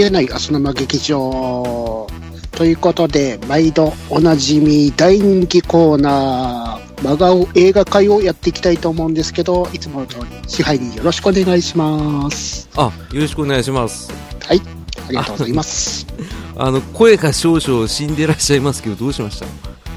[0.00, 2.06] 逃げない浅沼劇場。
[2.52, 12.68] ということで、毎度おなじみ大人気コーナー、真顔映画会をやっていきたいと思うんですけど、いつもの通り支配人よろしくお願いします。
[12.76, 14.10] あ、よろしくお願いします。
[14.42, 14.62] はい、
[15.06, 16.06] ありがとうございます。
[16.56, 19.44] あの、声が少々死んでらっしゃいますけど、どうしました？
[19.44, 19.52] や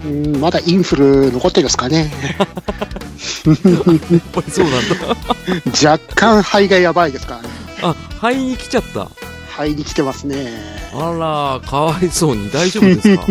[0.06, 2.12] うんまだインフル残ってるんですかね。
[2.36, 2.42] っ
[4.34, 5.16] ぱりそうなんだ。
[5.92, 7.50] 若干肺がやばいですからね。
[7.82, 9.10] あ、肺に来ちゃった。
[9.56, 10.48] 肺に来てますね。
[10.94, 12.50] あら、かわいそうに。
[12.52, 13.24] 大丈夫ですか？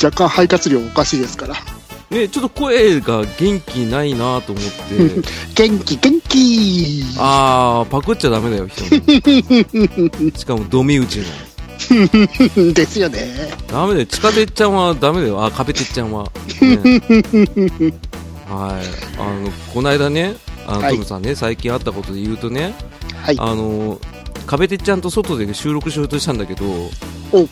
[0.06, 1.54] 若干肺活量おかしいですから。
[2.10, 5.22] ね、ちょっと声が元気ないなと思って。
[5.68, 10.32] 元気元気あー、パクっちゃダメだよ、人に。
[10.36, 11.24] しかも、ドミ打ちの。
[12.74, 13.50] ですよね。
[13.68, 14.06] ダメだよ。
[14.06, 15.42] 地下鉄ちゃんはダメだよ。
[15.44, 16.30] あ、壁鉄ちゃんは。
[16.60, 16.78] ね
[18.48, 18.84] はい。
[19.18, 20.34] あの、この間ね、
[20.66, 22.74] あの、はいトムさんね、最近あったことで言うとね、
[23.22, 23.36] はい。
[23.38, 23.98] あの、
[24.46, 26.64] 壁鉄ちゃんと外で収録しようとしたんだけど、
[27.32, 27.48] お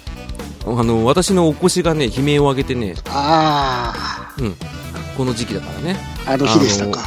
[0.78, 3.94] あの、私のお腰がね、悲鳴を上げてね、あ
[5.16, 5.96] この時期だからね。
[6.26, 7.00] あ、あの日でしたか。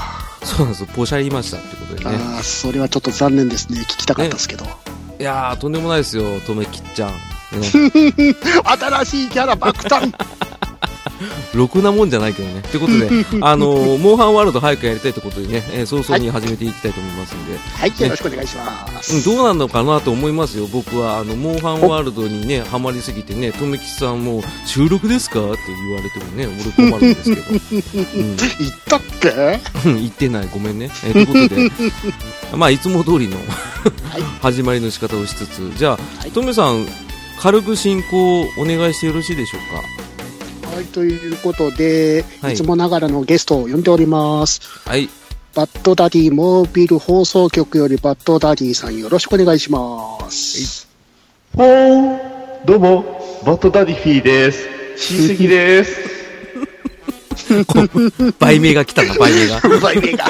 [0.44, 2.12] そうなんですよ、ポシャりましたってことでね。
[2.36, 3.80] ああ、それはちょっと残念ですね。
[3.82, 4.66] 聞きたかったですけど。
[5.20, 7.12] いやー、とんでもないですよ、とめきっちゃん。
[7.12, 7.16] ね、
[8.80, 10.12] 新しいキャラ爆誕
[11.54, 12.60] ろくなもんじゃないけどね。
[12.60, 13.10] ってことで、
[13.42, 19.16] あのーモンハンワールド早くやりたいってことでね、えー早々に始めていきたいと思いますんで、はい、よろしくお願いします。
[19.16, 21.18] うん、どうなのかなと思いますよ、僕は。
[21.20, 25.40] あの、モンハンワールドにね、ハマりすぎてね、とめきさんも、収録ですか？
[25.40, 27.44] って言われてもね、俺困るんですけど。
[27.52, 28.38] うん。
[28.38, 30.90] 言ったっけうん言ってない、ごめんね。
[31.06, 31.72] えーということで、
[32.58, 34.24] まあ、いつも通りのはい。
[34.42, 36.32] 始まりの仕方をしつつ、じゃはあ、い。
[36.32, 36.86] トメさん、
[37.40, 39.62] 軽く進行お願いしてよろしいでしょう
[40.74, 44.60] はい、ということで、はいいつもながらのゲストを呼んでおります。
[44.84, 45.08] かはい。
[45.54, 50.88] バッドダディモービル放送局よりバッドダディさんよろしくお願いします。
[51.56, 53.04] ほーんどうも、
[53.46, 54.68] バッドダディフィーです。
[54.98, 56.14] 親戚です。
[58.40, 59.60] 売名が来たな、売名が。
[59.80, 60.26] 売名が。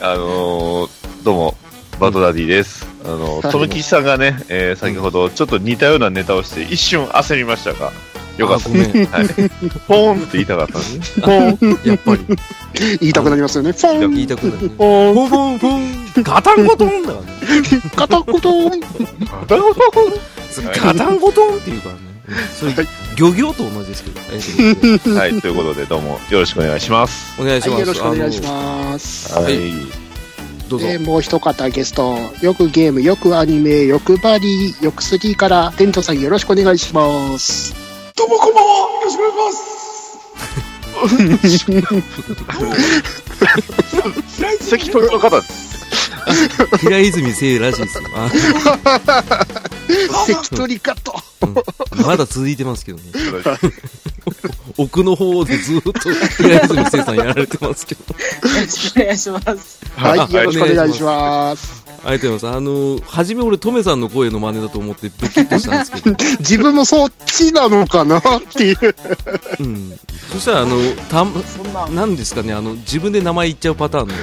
[0.00, 0.90] あのー、
[1.24, 1.56] どうも、
[2.00, 2.86] バッドダディです。
[3.04, 7.92] あのー、とめきちさんがね、えー先ほどちょっと似たようなネタをして一瞬焦りましたが、
[8.36, 8.78] よかったあご。
[8.78, 8.88] はい。
[9.86, 11.22] ポーンって言いたかったんですね。
[11.22, 11.88] ポーン。
[11.88, 12.20] やっぱり。
[13.00, 13.72] 言いたくなりますよね。
[13.72, 14.74] フォン言いたくなるね。
[14.76, 15.14] ポーン。
[15.14, 17.82] ポンポンポンガタンゴトンだからね。
[17.96, 18.34] 片言
[20.72, 22.00] ガタンゴトンって言うからね。
[22.08, 22.14] うん
[22.58, 22.72] それ、
[23.16, 24.10] 漁業と同じですけ
[25.10, 25.18] ど。
[25.18, 27.38] はい、ということで、どうもよろしくお願いします。
[27.40, 27.80] はい、お願いします。
[27.80, 28.50] よろしくお願いしあ
[28.92, 29.34] ます。
[29.34, 30.04] ははい
[30.68, 30.86] どうぞ。
[30.86, 37.83] で、もう一方ゲスト、よくゲーム、よくアニメ、よくバリー、よくスリーから、テントさんよろしくお願いします。
[38.16, 39.34] どうもこんばんはよろしくお願
[41.34, 41.78] いしま
[44.62, 46.76] す関取の方です。
[46.78, 48.04] 平泉聖らしいですよ。
[48.14, 48.30] あ
[50.26, 51.14] 関取カット。
[52.06, 53.04] まだ続いてますけどね。
[54.78, 58.04] 奥の方でずっと平泉聖さんやられてますけど。
[58.04, 58.14] よ
[58.60, 59.84] ろしくお願いします。
[59.96, 61.83] はいよろしくお願いします。
[62.04, 62.58] ありがとうございます。
[62.58, 66.16] あの、初め俺、トメさんの声の真似だと思ってドキッとしたんですけど。
[66.40, 68.22] 自分もそっちなのかなっ
[68.54, 68.78] ていう。
[69.60, 69.98] うん。
[70.32, 70.76] そしたら、あの、
[71.08, 74.14] た、そんな、なんですかね、あの、自分で名前言っちゃうパターンの。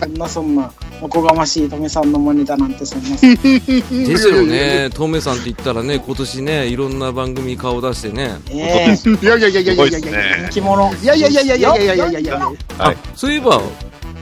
[0.00, 3.36] そんなそんな、おこがましいトメさんの真似だなんてそんなそんな。
[3.36, 4.90] ですよね。
[4.92, 8.36] トメさんって言ったらね、今年ね、いろんな番組顔出してね。
[8.50, 10.00] ええいやいやいやいやいやいやいや。
[10.00, 10.52] ですね人。
[10.54, 10.92] 気者。
[11.02, 12.52] いやいやいやいやいやいやいやいやいや。
[12.78, 12.96] はい。
[13.14, 13.60] そういえば、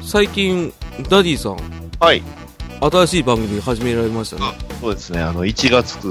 [0.02, 0.72] 最近、
[1.08, 2.22] ダディさん、はい。
[2.80, 4.42] 新しい番組始められましたね。
[4.80, 6.08] そうですね、あの、1月、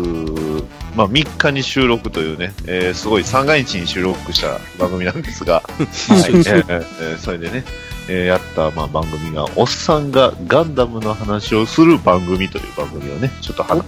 [0.95, 6.65] まあ、3日に収録というね、えーすごい三が日に収録した番組なんですが、 はい、えー
[7.01, 7.65] えーそれでね、
[8.07, 13.83] えーやった、まあ、番組が、おっさんがガンダムの話をする番組という番組をね、ちょっとは、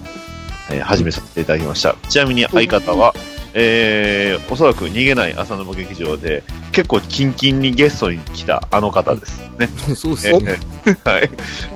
[0.70, 1.94] えー始めさせていただきました。
[2.08, 3.14] ちなみに相方は、
[3.54, 9.68] えーおそらく逃げない浅沼劇場で、結構キンキンにゲストに来たあの方ですね。
[9.94, 10.58] そうですえね。
[10.84, 11.30] ーはい。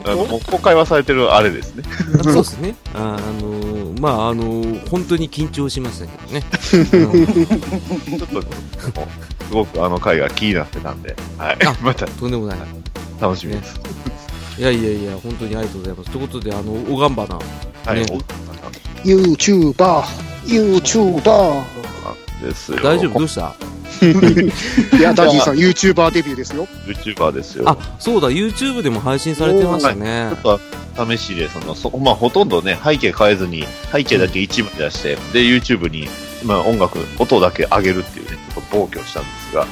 [0.05, 1.84] あの、もう公開はされてるあれですね。
[2.23, 2.75] そうですね。
[2.94, 6.44] ああのーまあ、あのー本当に緊張しましたけどね。
[6.73, 7.26] う ん
[8.19, 11.75] ちょっと、すごくあの回が気になってたんで、はいあ。
[11.82, 12.58] またとんでもない。
[13.20, 13.81] 楽しみです。
[14.58, 16.11] いやいやいや、本当にありがとうございます。
[16.11, 17.37] ということで、あの、おがんばな。
[17.84, 18.00] はい。
[18.00, 19.37] ねお
[20.46, 21.62] YouTuber。
[22.43, 22.78] ですよ。
[22.82, 23.19] 大丈夫？
[23.19, 23.54] どうした？
[24.98, 26.69] いや、ダディさん、YouTuber デビューですよ。
[26.87, 27.64] ?YouTuber ですよ。
[27.66, 30.31] あ、そうだ、YouTube でも配信されてましたね。
[30.43, 30.60] ちょっ
[30.94, 36.08] と試しで、その、そまあ、ほとんどね、背景変えずに、背景だけ一部に出して、で、YouTube に、
[36.44, 39.66] まあ、音楽、音だけ上げるっていうね、ちょっと暴挙したんですが、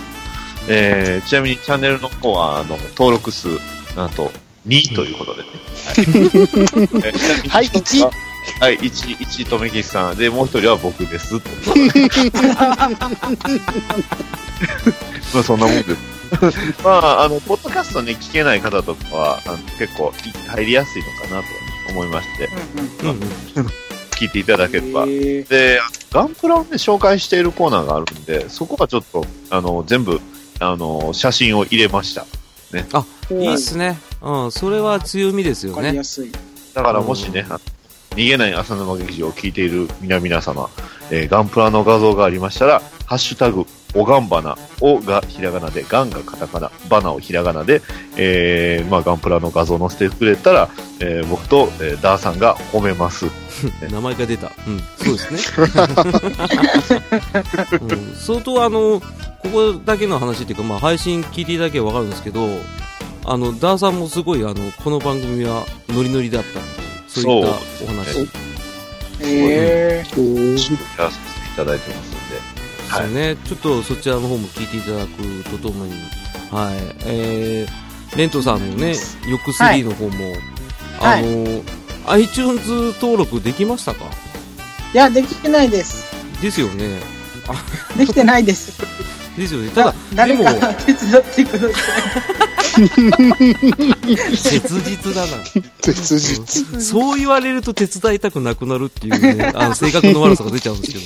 [0.69, 3.49] えー、ちなみにチャンネルの方は、あの、登録数、
[3.95, 4.33] なんと、
[4.67, 5.49] 2ということでね。
[7.51, 8.11] はい、1。
[8.61, 10.17] はい、1、1、とめきちさん。
[10.17, 11.35] で、もう一人は僕です。
[15.35, 15.97] まあ、そんなもんです。
[16.83, 20.13] まあ、あの、ポッドキャストね、聞けない方とかは、あの結構
[20.49, 21.47] 入りやすいのかなと
[21.91, 22.49] 思いまして、
[23.03, 23.23] うんうんうん
[23.57, 23.67] うん。
[24.13, 25.07] 聞いていただければ。
[25.07, 25.81] で、
[26.11, 30.21] ガンプラをね、紹介しているコーナーがあるんで、そこはちょっと、あの、全部、
[30.61, 32.27] あの、写真を入れました。
[33.31, 33.99] いいっすね。
[34.21, 36.05] うん、それは強みですよねわかりや。
[36.05, 36.33] すい。
[36.75, 37.61] だからもしね、あ
[38.15, 40.71] 逃げない浅沼劇場を聞いている皆々様、
[41.11, 47.83] えーガンプラの画像がありましたら、ハッシュタグ、おがんばな、おがひらがなで、ガンがカタカナ、バナをひらがなで、
[48.17, 50.69] えーまあ、ガンプラの画像を載せてくれたら、
[51.01, 53.27] えー僕と、えーダーさんが褒めます。
[53.91, 54.53] 名前が出た。
[54.67, 55.41] うん、そうですね。
[57.81, 59.03] うん、相当あの、
[59.43, 62.49] ここだけの話っていうか、まあ配信聞いていただければわかるんですけど、
[63.25, 66.84] あの、ダーさんもすごいあの、この番組はノリノリだったっていう
[67.21, 68.13] そういったお話。
[68.13, 68.29] そう
[69.21, 72.55] えおーやらせていただいてますんで。
[72.91, 75.93] そうね、ちょっとそちらの方も聞いていただくとともに、
[76.51, 76.75] はい、
[77.07, 78.95] えー、レントさんのね、
[79.29, 80.33] ヨック3の方も、
[81.01, 81.63] はいあの、
[82.07, 82.69] iTunes
[83.01, 84.05] 登録できましたか？
[84.93, 86.05] いや、できてないです。
[86.41, 87.01] ですよね。
[87.97, 88.81] できてないです。
[89.37, 89.71] ですよね。
[89.71, 91.75] ただ、誰か、手伝ってくださ
[92.75, 92.89] 切
[94.83, 95.45] 実だな。
[95.81, 96.83] 切実。
[96.83, 100.99] そう言われると手伝いたくなくなるっていうね、 あの性格の悪さが出ちゃうんですけ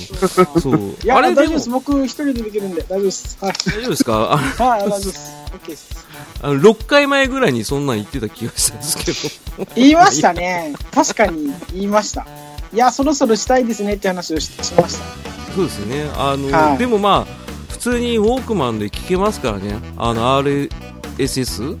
[0.53, 0.59] ど。
[0.59, 0.77] そう。
[0.77, 0.79] い。
[1.03, 1.69] いや、あれ大丈夫です。
[1.69, 3.37] 僕一人でできるんで、大丈夫です。
[3.41, 3.53] はい。
[3.53, 4.13] 大丈夫ですか？
[4.13, 5.31] あはい、大丈夫です。
[5.63, 5.89] OK です。
[6.41, 9.11] あの、6回前ぐらいにそんなん言ってた気がしたんですけ
[9.63, 9.67] ど。
[9.75, 10.73] 言いましたね。
[10.91, 12.25] 確かに言いました。
[12.73, 15.03] いや、そろそろしたいですねって話をししました。
[15.55, 16.09] そうですね。
[16.15, 17.33] あの、はいでもまあ、
[17.71, 19.79] 普通にウォークマンで聞けますからね。
[19.97, 20.37] あの、
[21.19, 21.77] RSS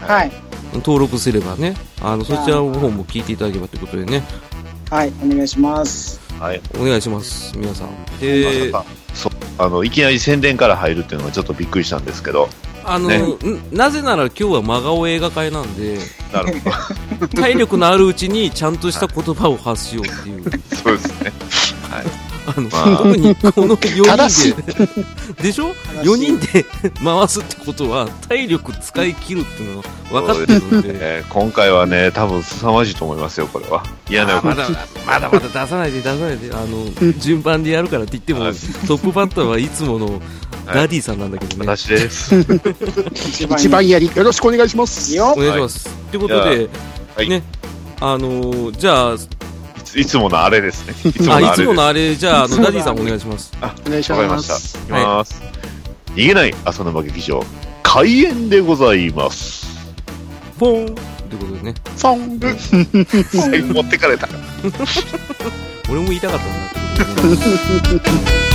[0.00, 0.32] はい。
[0.74, 1.74] 登録すればね。
[2.02, 4.22] あの、そちらの方も聞いていただければということでね。
[4.90, 6.20] はい、お願いします。
[6.38, 6.60] はい。
[6.78, 7.56] お願いします。
[7.56, 7.88] 皆さん。
[7.88, 8.84] までさ、か、
[9.14, 12.48] そう、あの、いきなり宣伝から入るっていうのがちょっとびっくりしたんですけど、
[12.84, 15.98] あの、ねんなぜなら今日は真顔映画会なんで、
[16.32, 16.70] なるほ
[17.20, 17.28] ど。
[17.40, 20.42] 体力のあるうちにちゃんとした言葉を発しようっていう。
[20.74, 21.32] そうですね。
[21.90, 22.29] はい。
[22.46, 24.74] あの、まあ特にこの4正し人で、
[25.42, 26.64] でしょ ?4 人で
[27.02, 30.88] 回すってことは、体力使い切るっていうのが分かってるんで。
[30.94, 33.84] えー今回はね、多分凄まじいと思いますよ、これは。
[34.08, 34.68] 嫌なまだ、
[35.06, 38.54] まだまだ出さないで出さないで、あの、順番でやるからって言っても、はい
[38.86, 40.20] トップバッターはいつもの
[40.66, 41.66] ダディさんなんだけどね。
[41.66, 42.34] 私です。
[43.14, 45.18] 一 一番やり、よろしくお願いします。
[45.20, 45.34] お。
[45.36, 45.88] 願いします。
[46.10, 46.68] ということで、
[47.16, 47.42] はいね、
[48.00, 49.16] あのーじゃあ、
[49.90, 50.94] いついつものあれですね。
[51.10, 51.62] いつもあ、のあれです。
[51.62, 53.52] いつものあれ、じゃあ、あの、 ダディさんお願いします。
[53.86, 54.78] お願いしわかりましす。
[54.78, 55.42] いきます。
[56.14, 57.44] 逃げない浅沼劇場、
[57.82, 59.66] 開演でございます。
[60.58, 63.06] ポーンということでね、フォン。
[63.50, 64.28] 最後持ってかれた。
[65.88, 68.49] 俺も言いたかったんだけど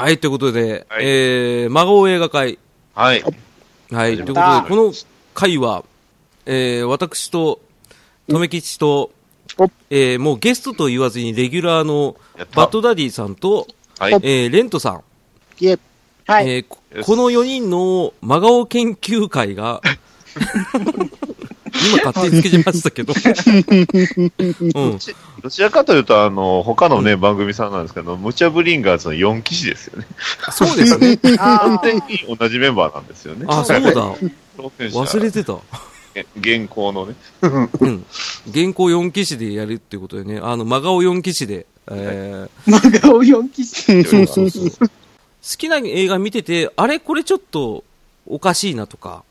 [0.00, 2.58] はい、ということで、はいえー、真顔映画会。
[2.94, 3.22] はい。
[3.92, 4.92] はい、ということで、たこの
[5.34, 5.84] 回は、
[6.46, 7.60] えー、私と、
[8.26, 9.10] とめきちと
[9.58, 12.16] お、えー、もうゲストと言わずにレギュラーの
[12.54, 13.66] バッドダディさんと、
[13.98, 14.14] はい。
[14.14, 15.02] えー、レントさん、
[15.62, 15.78] いえ、
[16.26, 16.50] はい。
[16.50, 16.66] えー
[17.04, 19.80] この4人の真顔研究会が、
[21.88, 23.14] 今勝手につけちましたけど、
[24.74, 24.98] うん、
[25.42, 30.06] どちらかというと、あの、他のね、番組さんなんですけど、ムチャブリンガーズの4騎士ですよね。
[30.52, 31.18] そうですね。
[31.38, 33.46] あ完全に同じメンバーなんですよね。
[33.48, 33.90] あ、そうだ。
[34.58, 35.56] 忘れてた。
[36.36, 37.14] 現行のね。
[37.42, 37.46] う
[37.86, 38.04] ん。
[38.52, 44.70] 原稿4騎士でやるっていうことでね、あの、真顔4騎士で、えーあ、漫画を4期しそうそうそう。
[44.70, 44.86] 好
[45.40, 47.84] きな映画見てて、あれこれちょっと
[48.26, 49.22] おかしいなとか、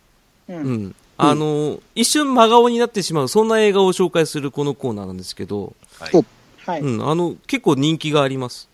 [0.48, 0.54] う。
[0.54, 0.96] うんん。
[1.22, 6.26] あの、一瞬真顔になってしまう、そんな映画を紹介するこのコーナーなんですけど、はい。
[6.66, 6.82] はい。
[6.82, 8.70] うん、あの、結構人気があります。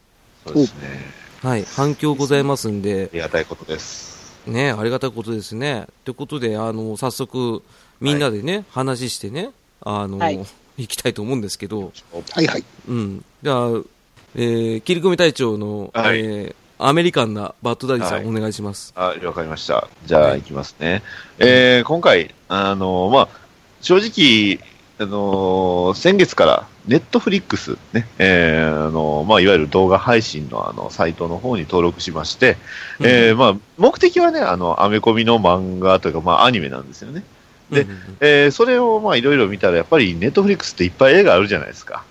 [0.46, 1.02] そうですね。
[1.42, 1.64] はい。
[1.64, 4.36] 反響ございますんであ、りがたいことです。
[4.46, 5.88] ね、ありがたいことですね。
[6.04, 7.64] ということで、あの、早速、
[8.00, 9.50] みんなでね、話してね、
[9.82, 10.46] あの、はい
[10.78, 11.94] 行きたいと思うんですけど、
[12.32, 12.64] はいはい。
[12.90, 13.26] うん。
[13.42, 13.70] じゃあ、
[14.36, 18.92] えー、切り込み隊長の、はいえー、アメリカンなバッドダディさん、はいお願いします。
[18.98, 19.88] あ、了解しました。
[20.06, 21.02] じゃあ、はいいきますね。
[21.40, 23.28] えー、今回、あの、まあ、
[23.82, 24.60] 正直、
[24.98, 32.58] あの先月から、ネットフリックスね、えー、あのまあ、いわゆる動画配信のあの、サイトの方に登録しまして、
[33.02, 37.24] えー、まあ、目的はね、あの、アメコミの漫画というか、まあ、アニメなんですよね。
[37.72, 42.04] でうんうんうんえー、それを、まあ、いろいろ見たら、やっぱり、ネットフリックスっていっぱい映画あるじゃないですか。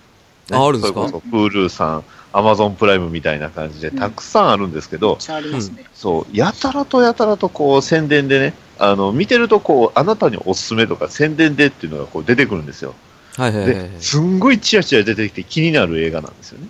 [0.51, 0.99] ああるんですか？
[0.99, 2.03] それこそ、Hulu さん、
[2.35, 5.85] Amazon プライムみたいな感じで、たくさんあるんですけど、めっちゃありますね。
[5.93, 12.93] そう、やたらとやたらとこう宣伝でね、あの、見てるとこう、あなたにおすすめとか宣伝でっていうのがこう出てくるんですよ。
[13.37, 13.89] はいはいはいはい。
[13.89, 16.67] で、すんごいチラチラ出てきて気になる映画なんですよね。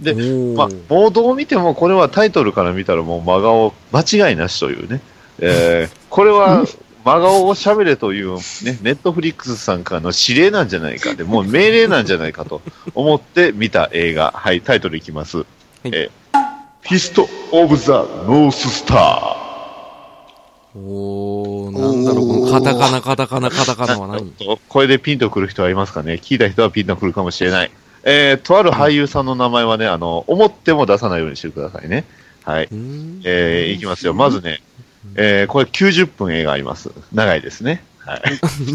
[0.00, 0.14] で
[0.54, 5.00] まあ、もうどう見てもこれはタイトルから見たらもう真顔間違いなしというね。
[5.40, 6.64] えー、これは
[7.04, 8.40] 真顔を喋れというね、
[8.82, 12.60] ネットフリックスさんからの指令なんじゃないかで、もう命令なんじゃないかと
[12.94, 14.32] 思って見た映画。
[14.36, 15.44] はい、タイトルいきます。
[15.84, 16.10] えー
[16.80, 17.92] Fist of the
[18.26, 18.98] North Star。
[20.78, 24.32] おー、なんだろう、このカタカナ、カタカナ、カタカナは何？
[24.68, 26.14] これでピンとくる人はいますかね？
[26.14, 27.70] 聞いた人はピンとくるかもしれない。
[28.04, 32.06] えー、とある俳優さんの名前はね、あの、思っても出さないようにしてくださいね。
[32.44, 32.68] はい。
[33.24, 34.14] えー、いきますよ。
[34.14, 34.62] まずね、
[35.14, 36.90] えー、これ90分映画あります。
[37.12, 37.84] 長いですね。
[37.98, 38.20] はい。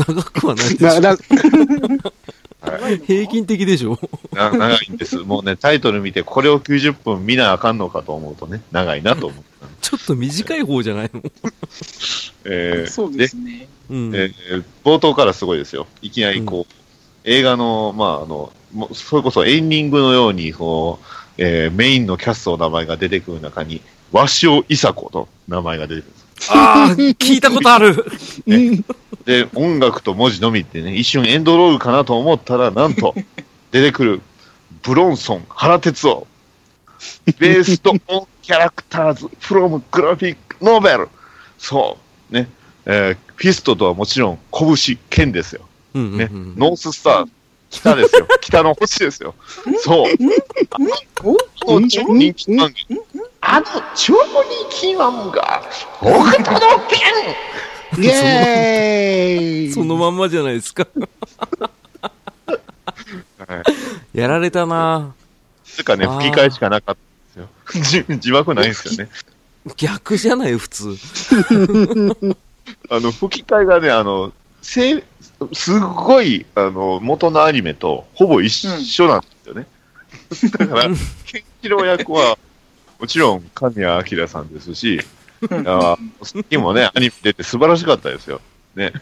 [0.07, 1.01] 長くはないでな、しょ。
[1.01, 1.17] な、
[3.05, 3.99] 平均的でしょ。
[4.31, 5.17] な長いんです。
[5.17, 9.43] もうね、タイトル見て、これを90分見なあかんのかと思うとね、長いなと思う。
[9.81, 11.21] ちょっと短い方じゃないの？
[12.45, 13.67] えー、 そうですね。
[13.89, 14.15] うん。
[14.15, 15.87] えー冒頭からすごいですよ。
[16.01, 16.73] いきなりこう、
[17.25, 21.05] 映画の、まあ、あの、もうそれこそエンディングのように、こう、
[21.37, 23.81] えーメインのキャストの名前が出てくる中に、
[24.13, 26.51] 鷲尾伊佐子と名前が出てくるんです。
[26.51, 28.05] ああ、聞いたことある。
[29.25, 33.15] で、音楽と文字のみってね、一瞬エンドロールかなと思ったら、なんと、
[33.72, 34.22] 出てくる、
[34.84, 36.27] ブロンソン、原哲夫、
[37.39, 38.00] ベースト・オン・
[38.41, 41.10] キャラクターズ・フロム・グラフィック・ノーベル。
[41.58, 41.98] そ
[42.29, 42.34] う。
[42.34, 42.50] ね。
[42.86, 45.62] えーフィストとはもちろん、拳、剣ですよ。
[45.96, 46.29] うんうんね。
[46.32, 46.55] うん。
[46.55, 47.27] ノーススター、
[47.70, 48.27] 北ですよ。
[48.39, 49.36] 北の星ですよ。
[49.79, 50.13] そう。
[51.24, 53.22] おあの超人気漫画。
[53.45, 55.62] あの超人気漫画、
[56.00, 56.09] 北
[56.43, 57.00] 斗の剣
[58.03, 60.88] イェーイそのまんまじゃないですか。
[62.47, 63.62] は
[64.13, 64.17] い。
[64.17, 65.13] やられたな
[65.65, 66.95] つかね、吹き替えしかなかっ
[67.35, 68.07] たんですよ。
[68.07, 69.12] 字字幕ないんですよね。
[69.75, 70.97] 逆じゃない、普通。
[72.89, 74.31] あの、吹き替えがね、あの、
[74.62, 75.03] せい
[75.51, 79.67] すっごい、あの、元のアニメとほぼ一緒なんですよね。
[80.57, 80.83] だから、
[81.25, 82.38] ケンシロウ役は、
[83.03, 85.01] もちろん、神谷明さんですし、
[85.65, 88.39] あさっきもね、アニメ出て素晴らしかったですよ。
[88.75, 88.93] ね。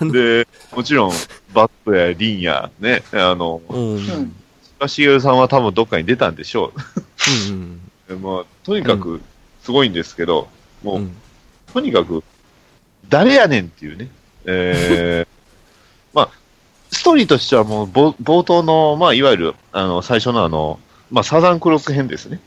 [0.00, 1.12] で、もちろん、
[1.54, 3.78] バットやリンや、ね、あの、うん。
[3.78, 4.36] うんうん
[4.78, 6.72] 菅茂さんは多分どっかに出たんでしょ
[7.48, 7.80] うん。
[8.08, 8.12] う。
[8.12, 9.22] でまあ、とにかく、
[9.62, 10.48] すごいんですけど、
[10.82, 11.16] もう、うん。
[11.72, 12.24] とにかく、
[13.08, 14.08] 誰やねんっていうね。
[14.44, 15.28] えー
[16.12, 16.30] まあ、
[16.90, 20.80] ストーリーとしてはもう冒冒頭の、まあ、いわゆる、あの、最初のあの、
[21.12, 22.40] まあ、サザンクロス編ですね。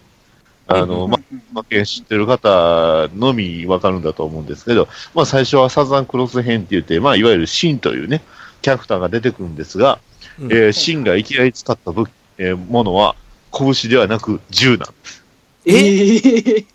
[0.71, 8.21] あの、まあ、負け知ってる方のみわかるんだと思うんですけど、まあ、最初はサザンクロス編って言って、まあ、いわゆるシンというね、
[8.61, 9.99] キャラクターが出てくるんですが、
[10.39, 10.51] うん。
[10.51, 13.15] えーシンがいきなり使った武器、えーものは、
[13.51, 15.23] 拳ではなく銃なんです。
[15.65, 16.65] え？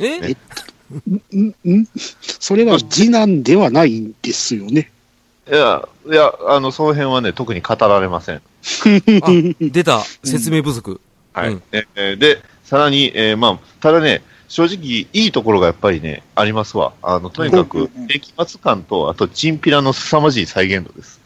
[0.00, 0.36] ええ？
[1.36, 1.54] ん？
[1.80, 1.86] ん？
[2.22, 4.90] それは次男ではないんですよね。
[5.50, 8.36] いや、いや、あの、その辺はね、特に語られません。
[8.36, 8.42] あ、
[9.60, 10.00] 出た。
[10.24, 11.00] 説明不足。
[11.32, 11.50] はい。
[11.50, 16.92] うんえーで、さらに、えーまあ、ただね、正直、いいところがやっぱりね、ありますわ。
[17.02, 21.20] あの、とにかくうんうんうん、激末感と、あと、チンピラの凄まじい再現度です。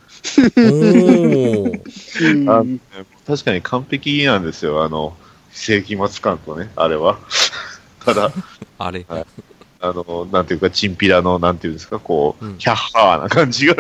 [2.49, 2.79] あの
[3.27, 5.17] 確かに完璧なんですよ、あの、
[5.51, 7.19] 世紀末感とね、あれは。
[8.05, 8.33] ただ、
[8.79, 9.07] あれ。
[9.85, 12.59] あの、なんていうか、チンピラの、なんていうんですか、こう、うん。
[12.59, 13.75] キャッハーな感じが、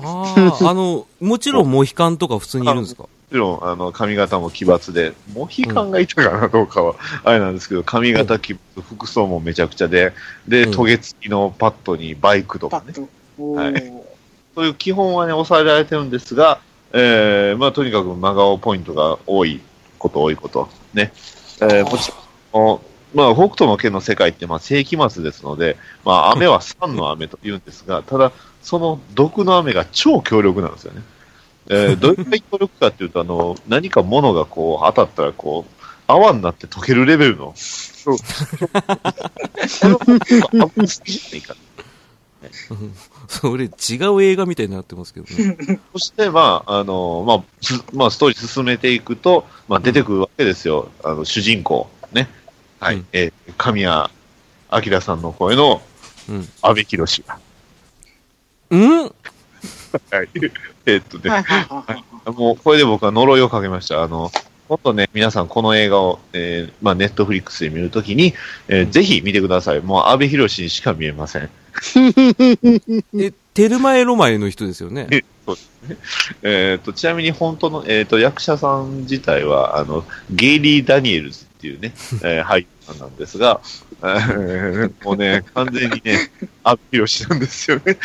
[0.00, 3.04] もああ、あの、もちろんモヒカンとか普通にいるんですか？
[3.30, 10.12] ちろん、あの、髪型も奇抜で、モヒカンがいたかな、どうかは、あれなんですけど、髪型奇抜、服装もめちゃくちゃで、
[10.46, 10.70] で、うん。
[10.72, 13.08] トゲ付きのパッドにバイクとかね、パッと。
[13.38, 13.92] おはー
[14.54, 16.60] そういう基本はね、抑えられてるんですが、
[16.92, 19.60] えー、まあ、とにかく真顔ポイントが多い
[19.98, 20.68] こと、多いこと。
[20.92, 21.12] ね。
[21.60, 22.12] えー、もち
[22.52, 22.80] ろん、
[23.14, 31.02] まあ、北斗の剣の世界って、まあ、世紀末ですので、 まあ、雨は酸の雨と言うんですが、ただ、その毒の雨が超強力なんですよね。
[31.68, 37.54] えー、 どれくらい強力かっていうと、あの、何か物がこう、当たったら、こう、泡になって溶けるレベルの。
[37.56, 38.16] そう。
[40.60, 41.54] ないか
[43.28, 43.68] それ違
[44.08, 45.80] う映画みたいになってますけどね。
[45.92, 50.90] そして、まあ、あの、まあ、すまあ、ストーリー進めていくと、まあ、出てくるわけですよ。
[51.02, 51.88] あの、主人公。
[52.12, 52.28] ね。
[52.84, 52.96] はい。
[52.96, 54.10] うんえー神谷
[54.90, 55.80] 明さんの声の
[56.28, 56.48] うん。
[56.62, 57.38] 阿部寛が。
[58.70, 59.02] うん？
[59.04, 59.12] はい。
[60.86, 61.84] えーっとね、は
[62.26, 62.30] い。
[62.32, 64.02] もう、これで僕は呪いをかけました。
[64.02, 64.30] あの、
[64.68, 68.34] もっとね、皆さんこの映画を、えーまあ、ネットフリックスで見るときに、
[68.68, 69.80] えーぜひ見てください。
[69.80, 71.50] もう、阿部寛にしか見えません。
[73.18, 75.06] え、テルマエロマエの人ですよね？
[76.42, 83.60] えっと、ちなみに本当の、えっと、役者さん自体は、あの、ゲイリー・ダニエルズっていうね、えー俳優さんなんですが、
[84.02, 86.30] えーもうね、完全にね、
[86.62, 87.96] アピロシなんですよね。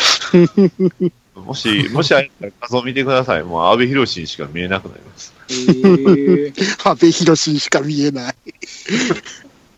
[1.35, 3.43] もし、もしあれだったら画像見てください。
[3.43, 5.33] もう、阿部寛にしか見えなくなります。
[5.49, 6.53] えー、
[6.89, 8.35] 阿部寛にしか見えない。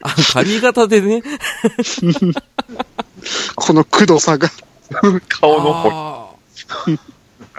[0.01, 1.23] あ、髪型でね。
[3.55, 4.47] このくどさが。
[5.27, 6.35] 顔のは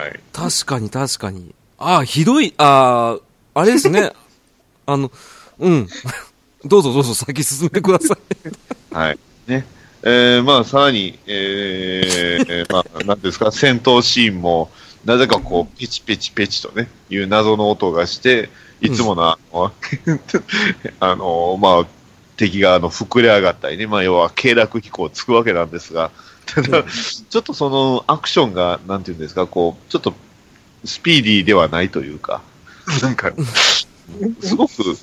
[0.06, 0.20] い。
[0.32, 1.52] ー確かに確かに。
[1.78, 3.22] あーひどい、あー
[3.54, 4.12] あれですね。
[4.86, 5.10] あの、
[5.58, 5.88] うん。
[6.64, 8.94] どうぞどうぞ先進めてください。
[8.94, 9.18] はい。
[9.46, 9.66] ね。
[10.04, 14.70] えー、まあ、さらに、えー、えーまあ、なんですか、戦闘シーンも、
[15.04, 18.48] なぜかこう、ペチペチペチとね、いう謎の音がして、
[18.80, 19.72] いつもの、あの、
[20.98, 21.86] あのまあ、
[22.36, 26.10] 敵があの膨れ上がったりね、まあ、要は、経絡飛行つくわけなんですが、
[26.46, 30.14] ただ、ちょっとその、アクションが、なんていうんですか、こう、ちょっと、
[30.84, 32.42] スピーディーではないというか、
[33.02, 33.32] なんか、
[34.40, 34.98] すごく、うん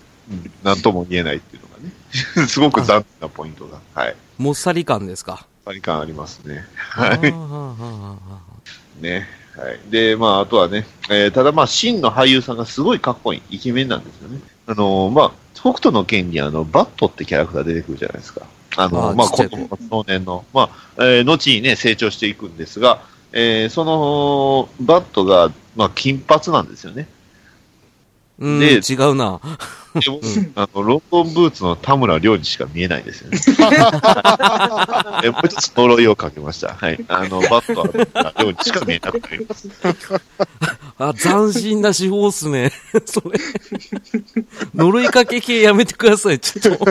[0.64, 1.92] なんとも言えないっていうのがね、
[2.48, 4.16] すごく残念なポイントが、はい。
[4.38, 5.46] もっさり感ですか？
[5.66, 6.66] パリ感ありますね。
[6.96, 7.20] あはい。
[9.02, 9.28] ね。
[9.58, 9.80] はい。
[9.90, 14.40] で、まあ、あとはね、えーただまあ、真の俳優さんがすごいかっこいい、イケメンなんですよね。
[14.68, 18.42] あのーまあ、北斗の剣にあの、バットってキャラクター出てくるじゃないですか。
[18.78, 23.02] あのあーまあ、子供、少年の、まあ、えー後にね、成長していくんですが、
[23.34, 27.08] えーその、バットが、まあ、金髪なんですよね。
[28.39, 29.39] うん、で違うな。
[29.96, 30.22] でも、
[30.55, 33.39] あの、ロンドンブーツの田村亮にしか見えないですよね。
[35.25, 36.75] えもう一つ呪いをかけました。
[36.75, 37.03] はい。
[37.08, 39.67] あの、バットは田村亮にしか見えなくなります。
[40.99, 42.71] あ、斬新な手法っすね。
[43.06, 43.39] それ。
[44.75, 46.86] 呪いかけ系やめてください、ちょっと。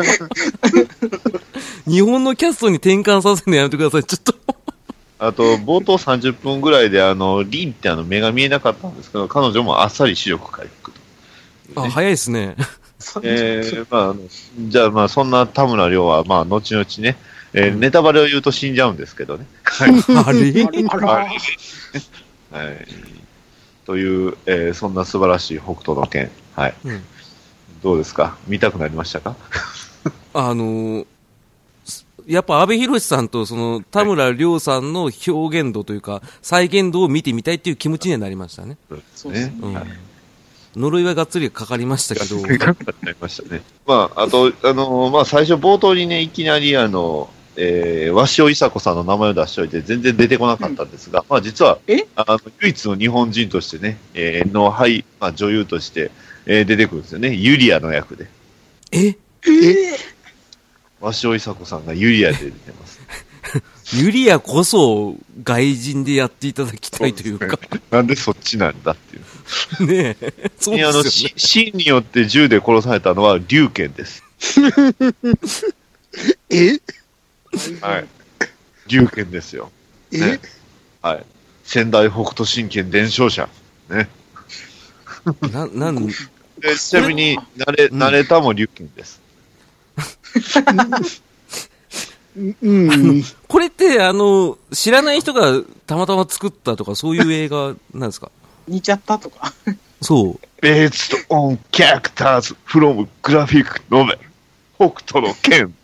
[1.90, 4.34] 日本のキャストに転換させるのやめてください、ちょっと。
[5.20, 10.97] あと、冒頭30分ぐらいで、あの、リンってあの、目が見えなかったんですけど、彼女もあっさり視力回復と。
[11.76, 12.57] あ、早いですね。
[13.22, 14.16] えー、まああの、
[14.68, 17.16] じゃあまあ、そんな田村亮は、まあ、後々ね、
[17.54, 19.46] えーネタバレを言うと死んじゃうんですけどね。
[19.64, 19.90] はい。
[20.26, 21.26] あれあらはい。
[22.52, 22.87] はい。
[23.87, 26.31] という、えーそんな素晴らしい北斗の剣。
[26.54, 26.74] はい。
[26.85, 27.02] うん
[27.83, 28.37] どうですか？
[28.48, 29.37] 見たくなりましたか？
[30.35, 31.07] あのー
[31.85, 38.76] すやっぱ安倍博さんとその田村亮さんの表現度というか、再現度を見てみたいっていう気持ちにはなりましたね。
[39.14, 39.54] そうですね。
[39.62, 39.85] うんはい
[40.78, 42.72] 呪いはがっつりかかりましたけど、な
[43.12, 43.62] りましたね。
[43.86, 52.06] まあ、あと、あのまあ、最初冒頭にね、いきなり、あの、えー、鷲尾伊佐子さんの名前を出しておいて、全然出てこなかったんですが、まあ、実は、え？
[52.14, 56.10] あの、唯一の日本人としてね、えー、の、はい、まあ、女優として、
[56.46, 57.34] えー出てくるんですよね。
[57.34, 58.28] ユリアの役で。
[58.92, 59.16] え？
[61.00, 63.00] 鷲尾伊佐子さんがユリアで出てます。
[63.94, 67.59] ユリアこそ外人でやっていただきたいというか、
[67.90, 69.22] なんでそっちなんだっていう。
[69.87, 71.35] ねえ、そうあの、ですよね。
[71.37, 74.22] し死によって銃で殺されたのは龍剣です。
[76.51, 76.79] え？
[77.81, 78.07] はい。
[78.88, 79.70] 龍剣ですよ。
[80.12, 80.40] え、ね
[81.01, 81.24] はい。
[81.64, 83.48] 仙台北斗神拳伝承者。
[83.88, 84.09] ね。
[85.53, 86.12] な、なん、で
[86.77, 89.20] ちなみに、ナレ、ナレーターも龍剣です。
[92.62, 93.24] うん。
[93.48, 98.31] これって、あの、知らない人がたまたま作ったとか、そういう映画なんですか？
[98.68, 99.53] 似ちゃったとか。
[100.03, 100.64] そう。
[100.64, 104.18] Based on characters from graphic novel.
[104.79, 105.74] 北斗の剣。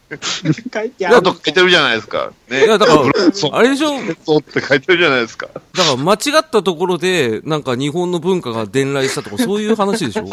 [0.73, 1.27] 書いてある。
[1.27, 2.31] 書いてるじゃないですか。
[2.49, 2.67] ね。
[2.67, 3.89] いやだからあれでしょ？
[4.25, 5.47] そうって書いてるじゃないですか。
[5.49, 10.27] だから間違ったところで、なんか日本の文化が伝来したとか、そういう話でしょ？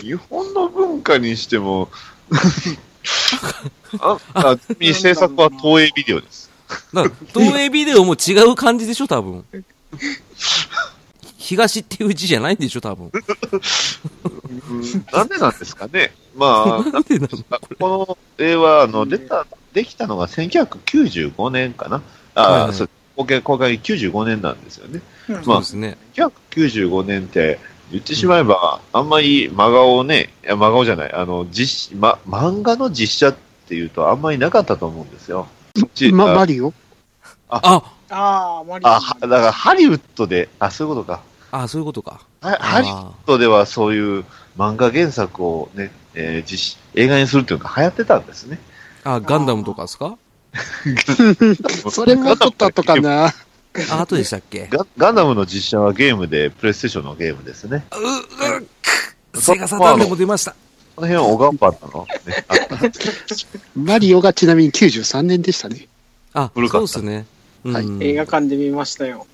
[0.00, 1.88] 日本の文化にしても、
[4.00, 6.50] あ、あ、制作は東映ビデオです。
[6.92, 9.44] だから、東映ビデオも違う感じでしょ、多分。
[11.36, 13.10] 東っていう字じゃないんでしょ、多分。
[15.12, 16.12] なんでなんですかね。
[16.36, 17.44] まあ、なんでなの
[17.78, 22.02] この絵は、あの、出た、できたのが1995年かな。
[22.34, 25.00] あ、はいはいそう、公開、公開95年なんですよね。
[25.28, 25.96] うんそうですね。
[26.14, 27.58] 1995年って、
[27.92, 33.36] 言ってしまえば、あんまり真顔をね、いや、真顔じゃない、あの、実、ま、漫画の実写っ
[33.68, 35.46] ていうとあんまりなかったと思うんですよ。
[35.78, 36.72] そっちま、あマリオ？
[37.48, 41.20] あ、ああ、マリあ、はだからハリウッドで、あ、そういうことか。
[41.50, 42.20] あ、そういうことか。
[42.40, 44.24] はハリウッドではそういう
[44.58, 48.58] 漫画原作をね、えー実映画にするっていうのが流行ってたんですね。
[49.04, 50.16] あ、ガンダムとかですか？
[51.90, 53.32] それもちょっと後かな。
[53.90, 54.66] あ、後でしたっけ？
[54.70, 57.84] ガガンダムの実写はゲームで、プレイステーションのゲームですね。
[57.92, 57.96] う、
[58.58, 58.66] う、
[59.32, 60.54] くセガサターンでも出ました。
[60.94, 62.44] この辺はオガンパンなの、ね、
[63.74, 65.88] マリオがちなみに93年でしたね。
[66.34, 67.26] あ、古かったそうですね。
[67.64, 67.74] うん。
[67.74, 69.26] はい映画館で見ましたよ。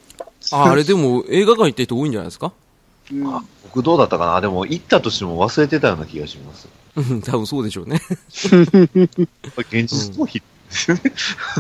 [0.53, 2.53] あ、あれでも映画館行った人多いんじゃないですか？
[3.13, 4.41] うんあ僕どうだったかな？
[4.41, 6.69] でも行ったとしても忘れてたような気がします。
[6.97, 8.01] うん、多分そうでしょうね。
[8.31, 8.49] 現
[9.89, 11.03] 実逃避ですよね。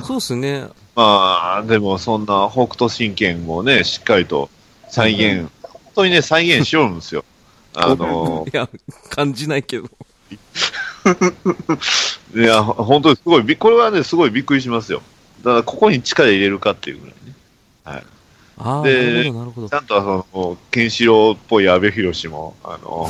[0.06, 0.66] そうっすね。
[0.94, 4.50] まあ、でもそんな北斗神拳もね、しっかりと
[4.88, 7.24] 再現、本当にね、再現しよるんですよ。
[7.74, 8.68] あの、いや、
[9.10, 9.88] 感じないけど。
[12.34, 15.02] いや、本当にすごいび、これはね、すごいびっくりしますよ。
[15.42, 17.34] だから、ここに力入れるかっていうぐらいね。
[18.58, 19.74] ああ、なでるほど、なるほどち。
[19.74, 23.08] ゃんとその、ケンシロウっぽい阿部寛も、あの、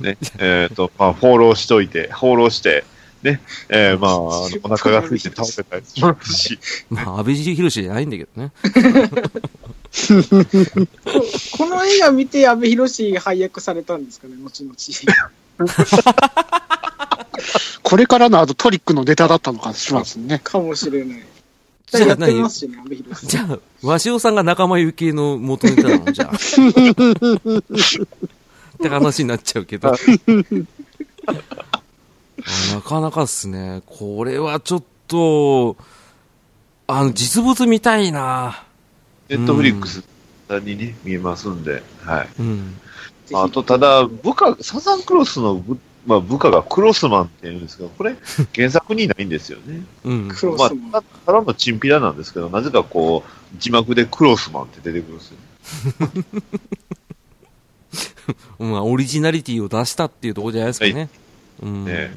[0.00, 2.84] ね、 えっ、と、まあ、放浪しといて、放浪して、
[3.22, 8.50] ね、えー、まあ、お腹が空いて倒れたりしますし、 まあ、安倍博士じゃないんだけどね。
[11.58, 14.74] この映画見て阿部寛配役されたんですかね、後々。
[17.82, 20.40] これからのあとトリックのネタだったのかしますね。
[20.42, 21.26] かもしれない。
[21.86, 23.04] じゃあやって何ますしね、阿部寛。
[23.24, 26.36] じゃあ、鷲尾さんが仲間由紀恵の元ネタなのじゃあ。
[28.76, 29.94] って話になっちゃうけど。
[32.46, 33.82] あなかなかっすね。
[33.86, 35.76] これはちょっと、
[36.86, 38.64] あの、実物見たいな
[39.28, 40.04] ネットフリックス
[40.58, 42.28] にね、見えますんで、はい。
[42.40, 42.80] うん。
[43.32, 48.16] あと、ただ、部下、サザンクロスの部,、まあ、部下がクロスマンって言うんですけど、これ、
[48.54, 49.84] 原作にないんですよね。
[50.04, 50.28] うん。
[50.28, 55.36] まあクロスも、たただのチンピラなんですけど、なぜかこう、字幕でクロスマンって出てくるんですよ。
[58.58, 61.08] まあ、オリジナリティを出したっていうところじゃないですかね。
[61.62, 61.84] うん。
[61.84, 62.12] ね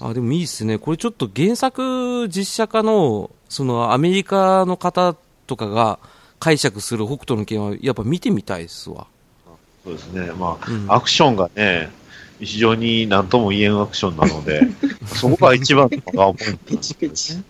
[0.00, 0.78] あ、でもいいっすね。
[0.78, 5.14] これちょっと原作実写化の、そのアメリカの方
[5.46, 5.98] とかが
[6.38, 9.06] 解釈する北斗の拳はやっぱ見てみたいっすわ。
[9.84, 10.32] そうですね。
[10.32, 11.90] まあ、うんアクションがね、
[12.40, 14.62] 非常に何とも言えんアクションなので、
[15.06, 17.42] そこが一番のパワーポイントペチペチ。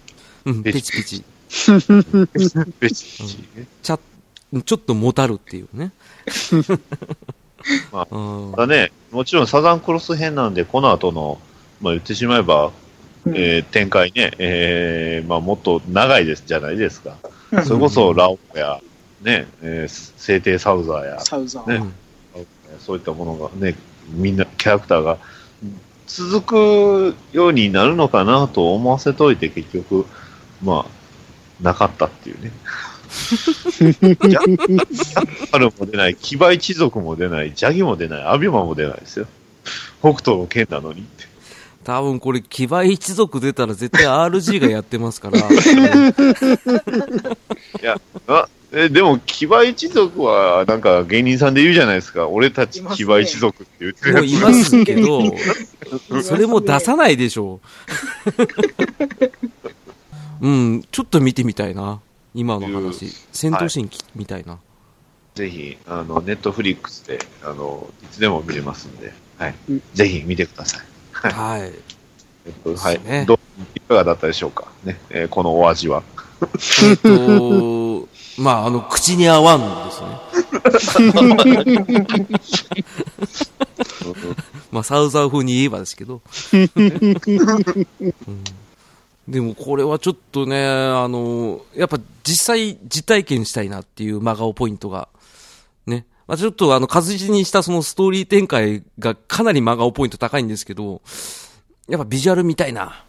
[0.44, 1.80] うん、ペチペチペ
[2.34, 2.54] チ。
[2.80, 3.44] ペチ。
[3.82, 3.98] ちゃ、
[4.64, 5.92] ちょっともたるっていうね。
[7.92, 8.18] まう
[8.50, 11.40] んただね、もちろんサザンクロス編なんで、この後の、
[11.80, 12.72] まあ言ってしまえば、
[13.26, 17.16] えー展開ね、えーまあもっと長いですじゃないですか。
[17.64, 18.80] それこそラオウや、
[19.22, 21.84] ね、えー、聖帝サウザーや、サウザー。
[21.84, 21.92] ね
[22.80, 23.76] そういったものがね、
[24.10, 25.18] みんな、キャラクターが
[26.06, 30.06] 続くようになるのかなと思わせといて、結局、
[30.62, 32.52] まあ、なかったっていうね。
[33.08, 39.26] ジャルも出ない、騎馬一族も出ない、ジャギも出ない、アビマも出ないですよ。
[40.00, 41.25] 北斗の剣なのにって。
[41.86, 45.38] 多分これ、騎馬一族出たら絶対 RG がやってますから。
[45.38, 45.42] い
[47.80, 52.26] や、あえでも、騎馬一族は、なんか芸人さんで言うじゃないですか。
[52.26, 55.30] 俺たち騎馬一族って言ってるやいますけど、
[56.10, 57.60] つ それも出さないでしょ
[60.42, 60.42] う。
[60.48, 62.00] うん、ちょっと見てみたいな。
[62.34, 63.12] 今の話。
[63.32, 64.58] 戦闘シーンきみたいな。
[65.36, 69.82] ぜひ、あの、ネットフリックスで、あの、いつでも見れますんで、はいうん。
[69.94, 70.95] ぜひ見てください。
[71.22, 71.72] はい。
[72.46, 73.00] えっと、はい。
[73.26, 73.38] どう、
[73.74, 74.66] いかがだったでしょうか？
[74.84, 76.02] ね、えーこのお味は。
[76.84, 78.06] えっと、
[78.38, 80.08] まあ、あの、口に合わんですね。
[84.70, 86.20] まあ、サウザー風に言えばですけど。
[86.54, 86.70] うん
[89.28, 95.08] でも、これはちょっとね、あの、やっぱ実際、実体験したいなっていう真顔ポイントが、
[95.84, 96.06] ね。
[96.26, 101.02] まあ、ちょっとあの、活字にしたそのストーリー展開がかなり真顔ポイント高いんですけど、
[101.88, 103.04] やっぱビジュアル見たいな。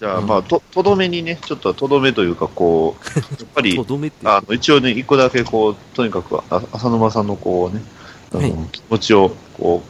[0.00, 4.26] じゃあ、まあ、と、とどめにね、ちょっととどめというか、こう、 やっぱりと、どめって。
[4.26, 7.82] あの、一応ね、一個だけこう、とにかく、あ浅沼さんのこうね、
[8.32, 9.82] あの、はい気持ちを、こ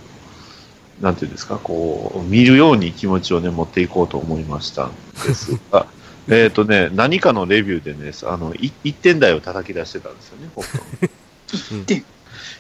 [1.00, 4.92] う、なんていうんですか、こう、見るように気持ちをね、持っていこうと思いましたん
[5.26, 5.86] ですが、
[6.28, 10.84] えっとね、何かのレビューでね、あの、い1点台を叩き出してたんですよね、北斗
[11.72, 12.04] のうん点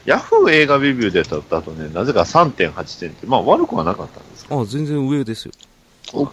[0.04, 5.52] ヤフー映画レビューでだったとね、なぜか3.8点って、まあ悪くはなかったんですけど、あ、全然上ですよ。
[6.14, 6.28] うん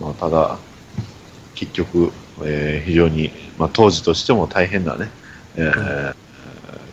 [0.00, 0.58] まあ、ただ、
[1.54, 5.08] 結局、えー非常に、まあ、当時としても大変なね、
[5.56, 6.14] えー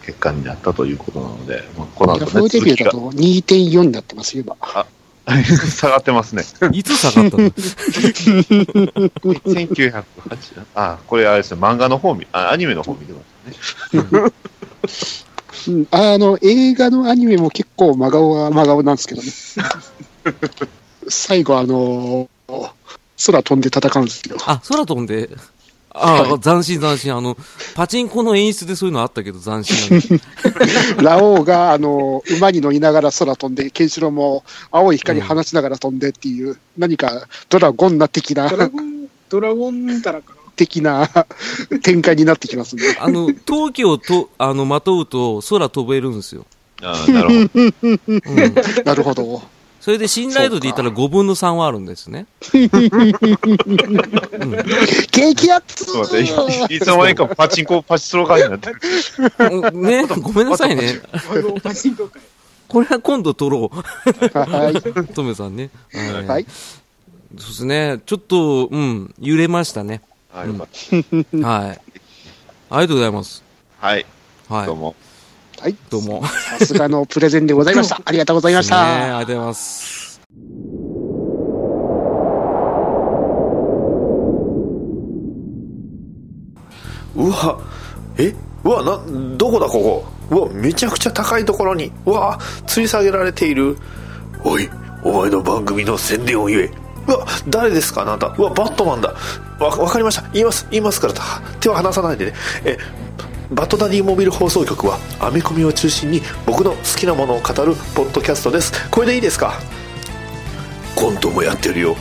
[0.06, 4.58] 結果になったということなので、まあ、この後ね、ヤフーデビューだと2.4になってますよ、今。
[5.26, 6.44] 続きが下がってますね。
[6.74, 7.50] いつ下がったの？
[9.24, 13.26] 1908、あ、これあれですね、漫画の方見、あアニメの方見てます
[13.96, 14.04] ね。
[15.68, 19.32] うん、あの、映画のアニメも結構真顔は真顔なんですけどね。
[21.08, 22.30] 最後、あの、
[23.26, 24.38] 空飛んで戦うんですよ。
[24.46, 25.30] あ、空飛んで？
[25.96, 27.16] ああ、斬新斬新。
[27.16, 27.38] あの、
[27.76, 30.20] パチンコの演出でそういうのあったけど、斬新。
[31.02, 40.43] ラオウが、あの、馬に乗りながら空飛んで、ケンシロウも青い光放ちながら飛んでっていう、何かドラゴンな的なド、ラゴン、ドラゴンだらかな。
[40.56, 41.10] 的な
[41.82, 42.84] 展開になってきますね。
[43.00, 46.46] あの、陶器をと、あの、まとうと空飛べるんですよ。
[46.82, 47.64] ああ、なるほど。
[47.84, 48.56] うん。
[48.86, 49.42] なるほど。
[49.84, 52.26] それで信頼度で言ったら5分の3はあるんですね。
[55.12, 58.80] 激アツちょっと待って、いつの間にかパチンコ、パチスロ感になってる。
[59.52, 61.02] うんね、ごめんなさいね。
[62.70, 64.40] これは今度撮ろう。
[64.40, 64.82] はい。
[65.14, 65.70] トメさんね。
[65.94, 66.46] はいはい。
[67.38, 68.00] そうですね。
[68.06, 70.02] ちょっと、うん、揺れましたね。
[70.34, 71.38] はい、よかった。
[71.48, 71.80] はい。
[72.72, 73.44] ありがとうございます。
[73.80, 74.06] はい、
[74.50, 74.66] はい。
[74.66, 74.96] どうも。
[75.60, 75.76] はい。
[75.92, 76.24] どうも。
[76.60, 78.02] さすがのプレゼンでございました。
[78.04, 79.08] ありがとうございましねありた。
[79.10, 80.22] がとうございます。
[87.16, 87.60] うわ
[88.18, 89.00] えうわな
[89.38, 93.78] どこだここうわめちゃくちゃ高いところにうわ吊り下げられている
[94.44, 94.68] おい
[95.04, 96.72] お前の番組の宣伝を言え
[97.08, 98.02] うわ誰ですか？
[98.04, 98.28] あなた。
[98.28, 99.14] うわバットマンだ。
[99.60, 100.24] わわかりました。
[100.34, 100.68] 言います。
[100.72, 101.22] 言いますからた
[101.60, 102.34] 手は離さないでね。
[102.66, 102.78] え
[103.52, 108.72] バットダディモビル放送局は編み込みを中心に僕の好きなものを語るポッドキャストです。
[108.90, 109.54] これでいいですか？
[110.96, 111.96] コントもやってるよ。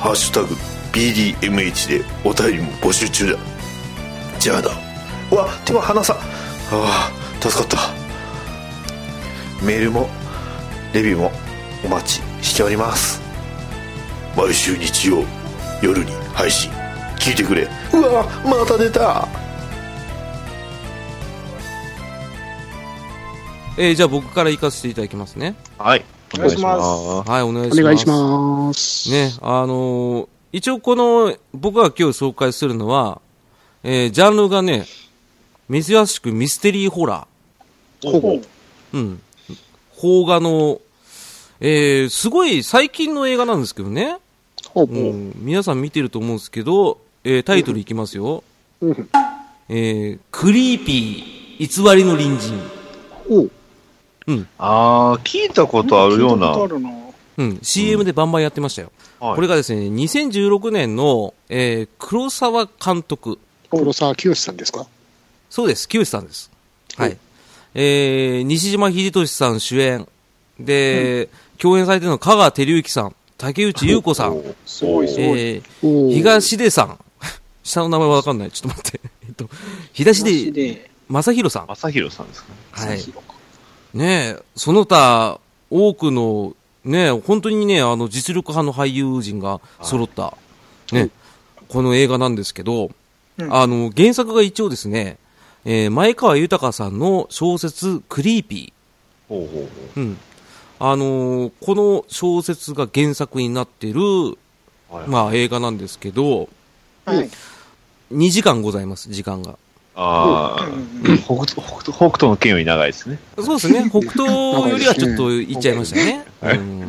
[0.00, 0.54] ハッシュタグ
[0.92, 3.38] BDMH でお便りも募集中だ。
[4.38, 4.70] じゃあだ
[5.30, 6.16] うわ手は離さ。
[6.72, 7.78] ああ助かった。
[9.64, 10.08] メールも
[10.92, 11.32] レビューも
[11.84, 13.20] お待ちしております
[14.38, 15.24] 毎週日曜
[15.82, 16.70] 夜に配信
[17.18, 19.26] 聞いてくれうわまた出た
[23.76, 25.54] えーじゃあ僕から行かせていただきますね。
[25.76, 26.04] はい。
[26.34, 26.74] お願いしま
[27.24, 27.80] すはい、お願いします。
[27.80, 29.10] お願いします。
[29.10, 33.20] ね、あのー一応この、僕が今日紹介するのは、
[33.84, 34.84] えージャンルがね、
[35.70, 37.26] 珍しくミステリーホラ
[38.02, 38.44] ほうほうー。
[38.94, 39.20] うん。
[40.00, 40.80] 邦画の、
[41.60, 44.18] えーすごい最近の映画なんですけどね。
[44.74, 44.96] ほうほう。
[44.96, 48.42] うん、皆さん見てると思うんですけど、えータイトルいきますよ。
[48.80, 49.08] うん
[49.68, 52.58] えークリーピー、偽りの隣人。
[53.28, 53.50] ほう。
[54.58, 56.54] ああ、聞いたことあるような。
[57.38, 58.92] うん、CM でバンバンやってましたよ。
[59.20, 63.38] はいこれがですね、2016年の、えー黒沢監督。
[63.70, 64.86] 黒沢清さんですか？
[65.50, 66.50] そうです、清さんです。
[66.96, 67.16] はい。
[67.74, 70.06] えー、西島秀俊さん主演。
[70.60, 71.28] で、
[71.58, 75.40] 共演されてるのは香川照之さん、竹内優子さん、すごいすごい。
[75.40, 76.98] えー、東出さん。
[77.64, 78.50] 下の名前わかんない。
[78.50, 79.00] ちょっと待って。
[79.26, 79.48] えっと、
[79.92, 81.66] 東出で、正宏さん。
[81.68, 82.84] 正宏さんですか？
[82.84, 82.90] ね。
[82.90, 83.04] はい。
[83.94, 90.36] ねえ、その他、多くの、ねえ、本当にね、あの、実力派の俳優陣が揃った、
[90.92, 91.10] ね、
[91.68, 92.90] この映画なんですけど、
[93.38, 95.16] うんあの、原作が一応ですね、
[95.64, 98.72] えー前川豊さんの小説、クリーピ
[99.28, 100.00] ほうほうほー。
[100.00, 100.18] うん。
[100.80, 104.38] あのーこの小説が原作になっている、う。
[104.90, 105.08] はい。
[105.08, 106.48] まあ、映画なんですけど、
[107.04, 107.30] はい。
[108.12, 109.58] 2時間ございます、時間が。
[109.94, 110.68] ああ、
[111.24, 113.18] 北斗、北斗、北斗の剣より長いですね。
[113.36, 113.90] そうですね。
[113.90, 114.18] 北東
[114.70, 116.24] よりはちょっと行っちゃいましたね。
[116.40, 116.88] はいうん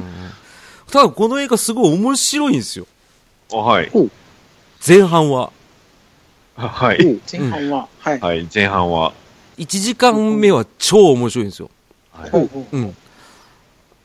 [0.92, 2.88] ただ、この映画すごい面白いんですよ。
[3.54, 3.92] あはい。
[4.86, 5.52] 前半は。
[6.56, 7.20] はい。
[7.32, 8.20] 前半は、はい。
[8.20, 8.48] はい。
[8.54, 9.14] 前半は。
[9.60, 11.70] 1時間目は超面白いんですよ。
[12.12, 12.32] はい
[12.74, 12.96] うん。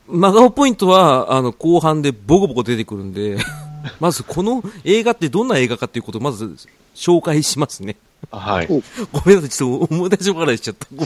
[0.07, 3.37] 真顔ポイントは、あの、後半でボコボコ出てくるんで、
[3.99, 6.55] まずこの映画ってどんな映画かっていうことをまず
[6.95, 7.95] 紹介しますね。
[8.31, 8.67] はい。
[8.67, 8.81] ご
[9.25, 10.87] めんなさい、ちょっと思い出し笑いしちゃった。
[10.91, 11.03] ご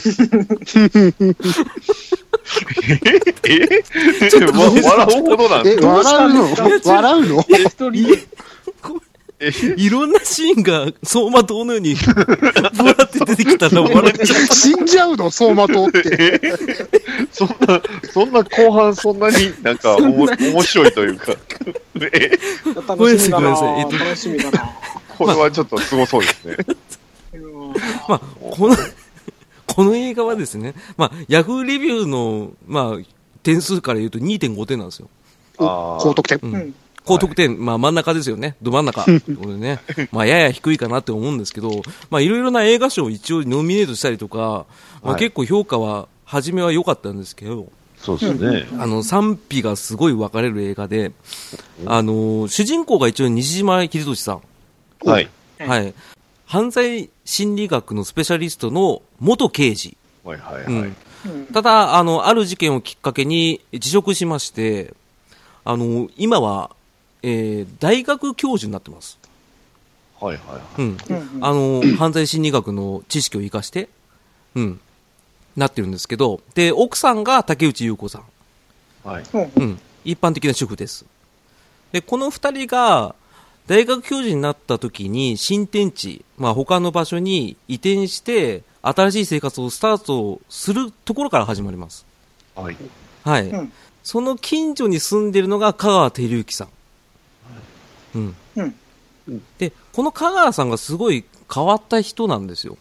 [3.46, 3.66] え？
[4.52, 5.88] わ笑うほどなんえ、ですか？
[5.88, 6.44] 笑うの？
[6.84, 7.40] 笑うの？
[7.42, 8.18] 一人で、
[9.76, 14.46] いろんなシーンが走馬灯のように、ブワーって出てきたら笑っちゃう。
[14.46, 16.40] 死んじゃうの走馬灯って。
[17.32, 21.34] そんな、そんな後半そんなになんかおも面白いというか、
[22.12, 22.38] え？
[22.86, 24.70] 楽しみだなごめんなさいえっと楽しみだな
[25.16, 26.56] これはちょっとすごそうですね。
[27.34, 27.68] うん
[28.08, 28.76] まあ、この、
[29.66, 33.04] この映画はですね、まあ、ヤフーレビューの、まあ、
[33.42, 35.08] 点数から言うと2.5点なんですよ。
[35.56, 36.38] 高得点。
[36.42, 38.56] うんうん高得点、まあ真ん中ですよね。
[38.62, 39.04] ど真ん中。
[39.04, 39.10] こ
[39.42, 39.80] とでね。
[40.12, 44.64] まあやや低いかなって思うんですけど、まあいろいろな映画賞を一応ノミネートしたりとか、ま
[45.02, 48.66] あはい結構評価は、初めは良かったんですけど、そうですね。
[48.78, 51.12] あの、賛否がすごい分かれる映画で、
[51.86, 54.40] あの、主人公が一応西島秀俊さん。
[55.04, 55.28] はい。
[55.60, 55.94] うんはい。
[56.46, 59.96] 犯罪心理学のスペシャリストの元刑事。
[60.24, 60.64] はいはいはい。
[60.64, 60.96] うんうん
[61.52, 64.94] ただ、あの、ある事件をきっかけに辞職しまして、
[65.64, 66.70] あの、今は、
[67.22, 69.18] えー大学教授になってます。
[70.20, 70.62] はいはいはい。
[70.78, 70.98] うん。
[71.40, 73.88] あの、犯罪心理学の知識を活かして、
[74.54, 74.80] うん。
[75.56, 79.08] なってるんですけど、で、奥さんが竹内優子さん。
[79.08, 79.24] はい。
[79.32, 79.80] うんうん。
[80.04, 81.04] 一般的な主婦です。
[81.92, 83.14] で、この二人が、
[83.66, 92.04] 大学教授になった時に新天地、まあ他の場所に移転して、新しい生活をスタートするところから始まります。
[92.54, 92.76] はい。
[93.24, 93.48] はい。
[93.48, 96.68] うんその近所に住んでるのが香川照之さん。
[98.14, 98.36] うん。
[98.56, 98.74] うん
[99.58, 102.76] で、この香川さんがすごい変わった人なんですよ。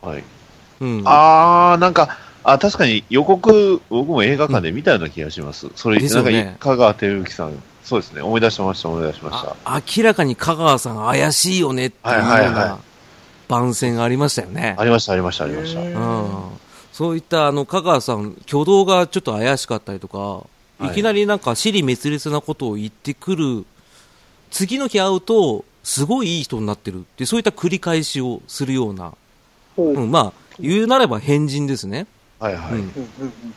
[0.00, 0.24] はい。
[0.80, 1.02] うん。
[1.04, 5.68] あー、なんか、あ、確かに予告、僕も映画館で見たような気がします。
[5.76, 9.56] それ、ですよねなんか、香川照之さん、そうですね、思い出しました、思い出しました。
[9.64, 12.78] あ明らかに香川さん怪しいよねっていうようはいはいはな
[13.48, 14.74] 番宣がありましたよね。
[14.78, 15.80] ありました、ありました、ありました。
[15.80, 16.42] うん。
[16.92, 20.46] そういったあの香川さん、挙動がちょっと怪しかったりとか、
[20.84, 23.64] いいきなりなんか尻滅裂なことを言ってくる、
[24.52, 29.14] 次の日会うと、すごいいい人になってるって、そういった繰り返しをするような、
[29.74, 32.06] ほううん、まあ、言うなれば変人ですね。
[32.38, 32.72] はいはい。
[32.72, 32.86] うんうん
[33.22, 33.54] うん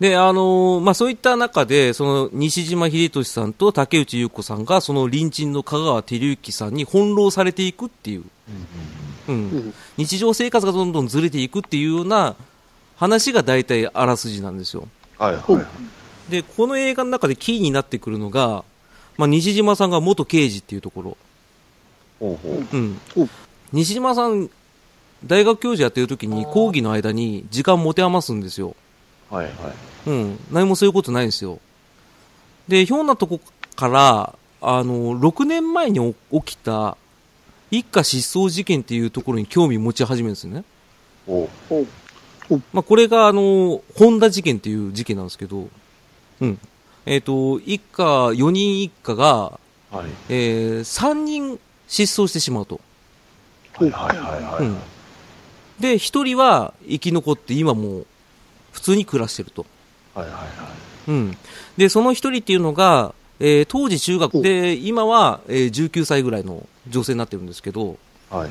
[0.00, 8.24] で、あのーまあ、そういった中で、その、西島秀俊さんと竹内優子さんが、その隣人の香川照之さんに翻弄されていくっていう、
[9.28, 12.36] うんうん日常生活がどんどんずれていくっていうような
[12.96, 14.86] 話が大体あらすじなんですよ。
[15.18, 15.40] はいは
[16.28, 16.30] い。
[16.30, 18.64] で、この映画の中でキーになってくるのが、
[19.18, 21.16] まあ、西島さんが元刑事っていうところ。
[22.20, 22.66] ほうほう。
[22.72, 23.28] うんお。
[23.72, 24.48] 西島さん、
[25.26, 28.76] 大学教授やってる時に講義の間に時間持て余すんですよ。
[29.28, 29.54] はいはい。
[30.06, 30.38] うん。
[30.52, 31.58] 何もそういうことないんですよ。
[32.68, 33.40] で、ひょんなとこ
[33.74, 36.96] から、あの、6年前に起きた、
[37.70, 40.64] 一家失踪事件っていうところに興味持ち始めるんですね。
[41.26, 45.68] ほほうまあ、これが、あの、本田事件っていう事件なんですけど、
[46.40, 46.58] うん。
[47.10, 49.58] えっ、と、一家、4人一家が、
[49.90, 49.96] う。
[49.96, 50.06] はい。
[50.28, 52.80] えー、3人失踪してしまうと。
[53.74, 54.64] はいはいはいはい。
[54.64, 54.76] うん
[55.80, 58.06] で、1人は生き残って今もう
[58.72, 59.64] 普通に暮らしてると。
[60.12, 60.46] はいはいはい。
[61.06, 61.36] うん。
[61.76, 67.96] で、その1人っていうのが、えー当時中学で、今は、えー19歳ぐらいの女性になってるんですけど、
[68.28, 68.50] はい。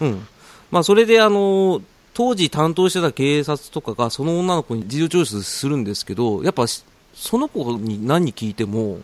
[0.00, 0.26] うん。
[0.72, 1.82] まあ、それで、あのー
[2.14, 6.82] 当時担当してた警察とかが、その女の子に事情聴取するんですけど、やっぱし、
[7.16, 9.00] その子に何聞いても、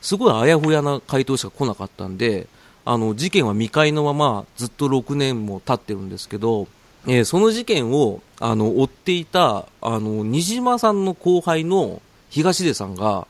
[0.00, 2.46] すごいあやふやな回答しか来なかったんで、
[2.86, 6.66] あの、事件は未解のまま、ずっと6年も経ってるんですけど、
[7.06, 13.26] えーその事件を、あの、追っていた、あの、西島さんの後輩の東出さんが、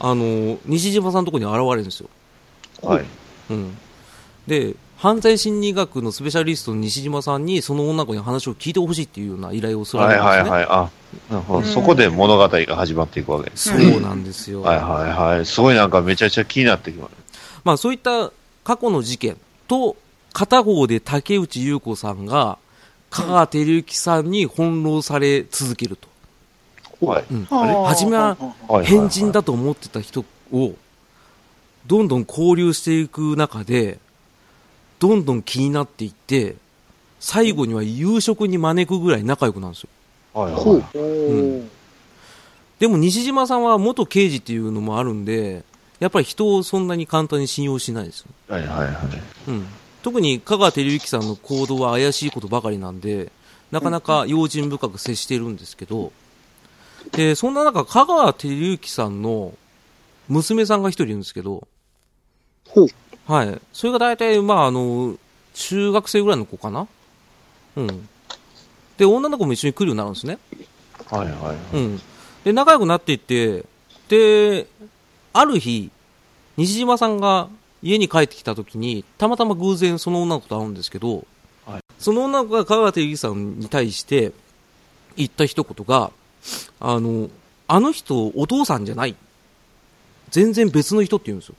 [0.00, 2.08] あの、西島さんのところに現れるんですよ。
[2.82, 3.04] はい。
[3.50, 3.76] うん。
[4.46, 10.50] で、犯罪心理学のスペシャリストの西島さんに、その女の子に話を聞いてほしいっていうような依頼をするわはいけですね。
[10.50, 10.66] はいはい。
[10.68, 10.90] あ、
[11.30, 11.66] なるほど。
[11.68, 13.70] そこで物語が始まっていくわけです。
[13.70, 14.62] そうなんですよ。
[14.62, 15.46] はいはいはい。
[15.46, 17.12] すごいなんかめちゃくちゃ気になってきます。
[17.62, 18.32] まあそういった
[18.64, 19.36] 過去の事件
[19.68, 19.96] と、
[20.32, 22.58] 片方で竹内優子さんが、
[23.10, 27.06] 香川照之さんに翻弄され続けると。
[27.06, 27.24] はい。
[27.30, 30.74] うんはあ初めははあははいはいはい変人だと思ってた人を、
[31.86, 34.00] どんどん交流していく中で、
[34.98, 36.56] どんどん気になっていって、
[37.20, 39.88] 最後には夕食に招くぐらい仲良くなるんですよ。
[40.34, 41.68] はいほうはおうんー
[42.78, 45.64] でも西島さんは元刑事っていうのもあるんで、
[45.98, 48.26] やっぱり人をそんなに簡単に信用しないですよ。
[48.50, 48.52] い。
[48.52, 48.94] はいはいはい。
[49.48, 49.66] うん。
[50.02, 53.32] 特に香川照之さんの行動は怪しいことばかりなんで、
[53.72, 56.12] なかなか用心深く接しているんですけど、
[57.12, 59.54] で、そんな中、香川照之さんの
[60.28, 61.66] 娘さんが一人いるんですけど、
[62.68, 62.86] ほう。
[63.28, 63.60] はい。
[63.72, 65.16] それが大体、まあ、あの、
[65.54, 66.88] 中学生ぐらいの子かな？
[67.76, 68.08] うん。
[68.96, 70.38] で、女の子も一緒に来るようになるんですね。
[71.10, 71.76] はいはい。
[71.76, 72.00] うん。
[72.42, 73.64] で、仲良くなっていって、
[74.08, 74.66] で、
[75.34, 75.90] ある日、
[76.56, 77.48] 西島さんが
[77.82, 81.26] 家に帰ってきた時に、たまたま偶然その女の子と会うんですけど、
[81.66, 84.32] はいその女の子が香川照之さんに対して
[85.16, 86.12] 言った一言が、
[86.80, 87.28] あの、
[87.66, 89.16] あの人お父さんじゃない。
[90.30, 91.56] 全然別の人って言うんですよ。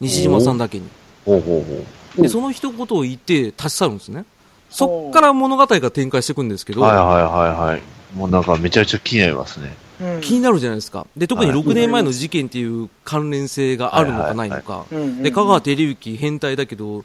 [0.00, 0.88] 西島さんだけに。
[1.24, 1.84] ほうほうほ
[2.18, 2.22] う。
[2.22, 4.24] で、その一言を言って立ち去るんですね。
[4.70, 7.82] そっから物語が展開していくんですけど、はいはいはいはい。
[8.16, 9.76] もうなんかめちゃくちゃ気になりますね。
[10.00, 11.06] うん気になるじゃないですか。
[11.16, 14.84] で、特にはい6年前の事件っていう関連性があるのかないのか。
[15.22, 17.04] で、香川照之変態だけど、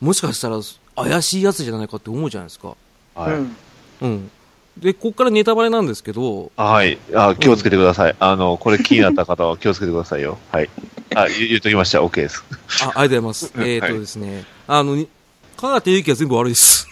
[0.00, 0.58] もしかしたら
[0.96, 2.74] 怪しいやつじゃないかって思うじゃないですか。
[3.14, 3.32] はい。
[3.34, 3.56] うん
[4.00, 4.30] うん。
[4.76, 6.98] で、こっからネタバレなんですけど、あはい。
[7.14, 8.16] あ気をつけてください。
[8.18, 10.38] あの、これ気になった方は気をつけてくださいよ。
[10.50, 10.70] はい。
[11.14, 12.00] あ、言言っときました。
[12.00, 12.44] OK です。
[12.82, 13.52] あ、ありがとうございます。
[13.58, 15.08] えっとですね、あの、に
[15.56, 16.88] 香川照之は全部悪いです。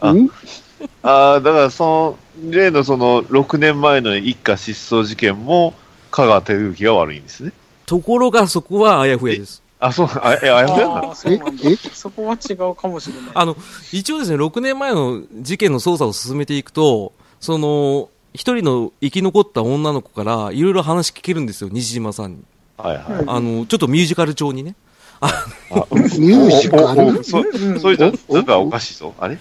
[0.00, 5.74] ああ、だからその、例のその、6年前の一家失踪事件も、
[6.10, 7.52] 香川照之が悪いんですね。
[7.86, 9.62] ところがそこはあやふやです。
[9.80, 11.76] あ、そう、あ、え、あやふやなあのーそうなんだええ？
[11.76, 13.30] そこは違うかもしれない。
[13.34, 13.56] あの、
[13.92, 22.44] 一応ですね、6年前の事件の捜査を進めていくと、その、一人の生き残った女の子からいろいろ話聞けるんですよ、西島さんに。
[22.76, 23.22] はいはい。
[23.22, 24.74] うんあの、ちょっとミュージカル調にね。
[26.18, 26.82] ミュージカル？
[26.84, 27.42] おおおそ
[27.80, 29.14] それじゃ、なんかおかしいぞ。
[29.18, 29.38] あれ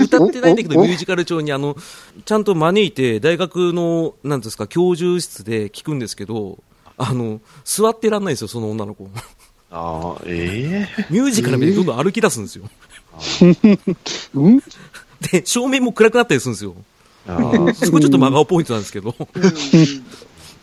[0.00, 1.76] 歌ってないんだけど、ミュージカル調に、あの、
[2.24, 6.58] ちゃんと招いて、大学の、なんですか、教授室で聞くんですけど、
[6.98, 9.08] あの、座ってらんないんですよ、その女の子。
[9.76, 12.70] ああ、ええミュージカル見てどんどん歩き出すんですよ。
[14.34, 14.60] うん？
[15.32, 16.76] で、照明も暗くなったりするんですよ。
[17.26, 19.12] ああそこちょっと真顔ポイントなんですけど、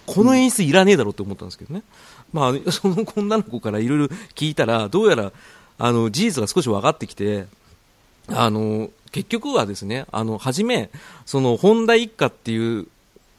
[0.06, 1.84] この演出いらねえだろうって思ったんですけどね。
[2.32, 4.06] まあ、その女の子からいろいろ
[4.36, 5.34] 聞いたら、どうやら、
[5.78, 7.48] あの、事実が少し分かってきて、
[8.30, 10.90] あの、結局はですね、あの、はじめ、
[11.26, 12.88] その、本田一家っていう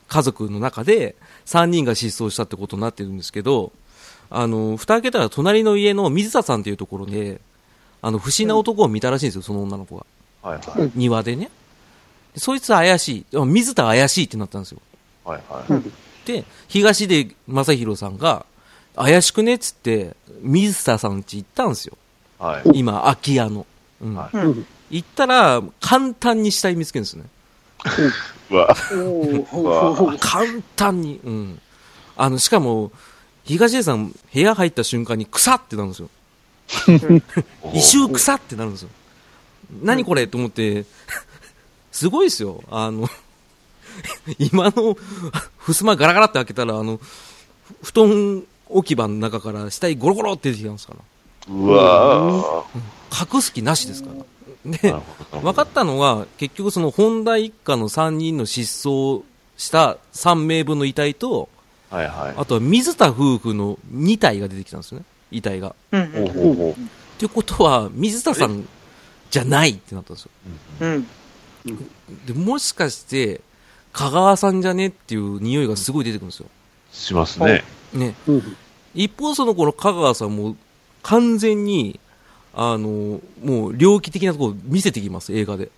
[0.09, 1.15] 家族の中で、
[1.47, 3.73] 3人が失踪したってことになってるんですけど、
[4.35, 7.41] あの、蓋開けたら隣の家の水田さんっていうところで、
[8.01, 10.07] あの、不審な男を見たらしいんですよ、その女の子が。
[10.43, 10.91] はいはい。
[10.95, 11.51] 庭でね。
[12.35, 13.37] でそいつは怪しい。
[13.37, 14.81] あ水田怪しいってなったんですよ。
[15.25, 16.27] はいはい。
[16.27, 18.47] で、東出正宏さんが、
[18.97, 21.97] 怪しくねっつって、水田さん家行ったんですよ。
[22.39, 22.63] はい。
[22.75, 23.67] 今、空き家の。
[24.01, 24.15] うん。
[24.17, 27.25] はうん行ったら、簡単に死体見つけるんですね。
[28.51, 28.77] うわ
[30.21, 30.45] 簡
[30.77, 31.19] 単に。
[31.25, 31.61] うん。
[32.15, 32.93] あの、しかも、
[33.53, 36.09] 東出さん、部屋入った瞬間に、草ってなるんですよ。
[37.75, 38.89] 異臭草ってなるんですよ。
[39.83, 40.87] 何これと思って、
[41.93, 42.65] すごいですよ。
[42.71, 43.09] あの、
[44.39, 44.97] 今の、
[45.67, 46.99] 襖ガラガラって開けたら、あの、
[47.83, 51.01] 布団置き場の中から死体ゴロゴロって出てきたんですから。
[51.55, 52.65] うわ
[53.33, 54.25] 隠す気なしですから。
[54.65, 54.95] なで。
[55.43, 59.23] 分かったのは、結局その本田一家の3人の失踪
[59.57, 61.49] した3名分の遺体と、
[61.93, 62.35] はいはい。
[62.37, 65.75] あとは水田夫婦の2体が出てきたんですよね、遺体が。
[65.93, 68.67] うんほうことは、水田さん
[69.31, 70.31] じゃないってなったんですよ。
[70.81, 71.07] うん。
[72.27, 73.41] で、もしかして、
[73.93, 76.47] 香川さんじゃねっていう匂いがすごい出てくるんですよ。
[76.91, 77.63] しますね。
[77.93, 78.15] ね。
[78.27, 78.57] うん
[78.95, 80.55] 一方その頃香川さんも
[81.03, 81.99] 完全に、
[82.55, 85.71] あの、もう猟奇的なところを見せてきます、映画で。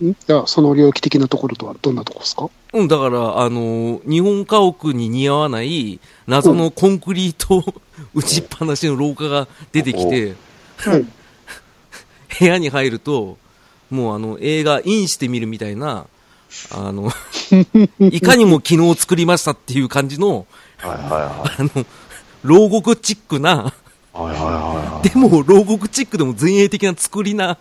[0.00, 0.10] ん？
[0.10, 2.48] いや、その領域的なところとはどんなところですか？
[2.72, 7.62] うん、だから、あの、日本家屋に似合わない謎のコンクリート
[8.14, 10.34] 打ちっぱなしの廊下が出てきて、
[10.86, 10.96] う。
[10.96, 11.12] ん
[12.38, 13.36] 部屋に入ると、
[13.90, 16.06] もうあの、映画インしてみるみたいな、
[16.70, 17.10] あの、
[18.00, 20.46] いかにも昨日作りましたっていう感じの、
[20.78, 21.86] はいはいはあの、
[22.42, 23.81] 牢獄チックな、い。
[24.12, 24.52] はいはいはい
[24.94, 25.08] はい。
[25.08, 27.58] でも牢獄チックでも前衛的な作りな、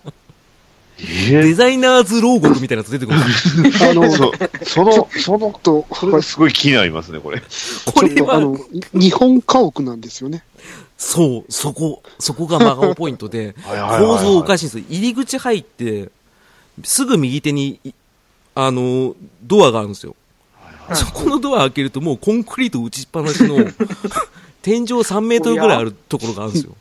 [0.99, 3.27] えデザイナーズ牢獄みたいなやつ出てくるん
[3.63, 3.89] ですよ。
[3.89, 4.31] あの、ちそ、
[4.65, 7.41] その、そのと、それがすごい気になりますね、これ。
[7.85, 8.57] これは、とあの、
[8.93, 10.43] 日本家屋なんですよね。
[10.97, 14.85] そう、そこ、そこが真顔ポイントで、 構造おかしいんですよ。
[14.89, 16.09] 入り口入って、
[16.83, 17.91] すぐ右手に、い
[18.53, 20.15] あの、ドアがあるんですよ。
[20.93, 23.55] そこのドア開けるともうコンクリート打ちっぱなしの、
[24.61, 26.75] 天井3メートルぐらいあるところがあるんですよ。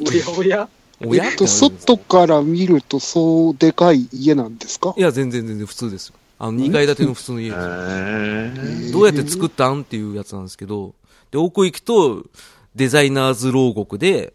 [0.00, 0.68] おやおや？
[1.04, 1.26] おや？
[1.26, 4.94] えっと、外から見るとそうでかい家なんですか？
[4.96, 6.14] いや、全然全然普通ですよ。
[6.38, 7.60] あの、2階建ての普通の家えです。
[8.90, 10.94] ーどうやって作ったんっていうやつなんですけど、
[11.30, 12.24] で、奥行くと、
[12.74, 14.32] デザイナーズ牢獄で、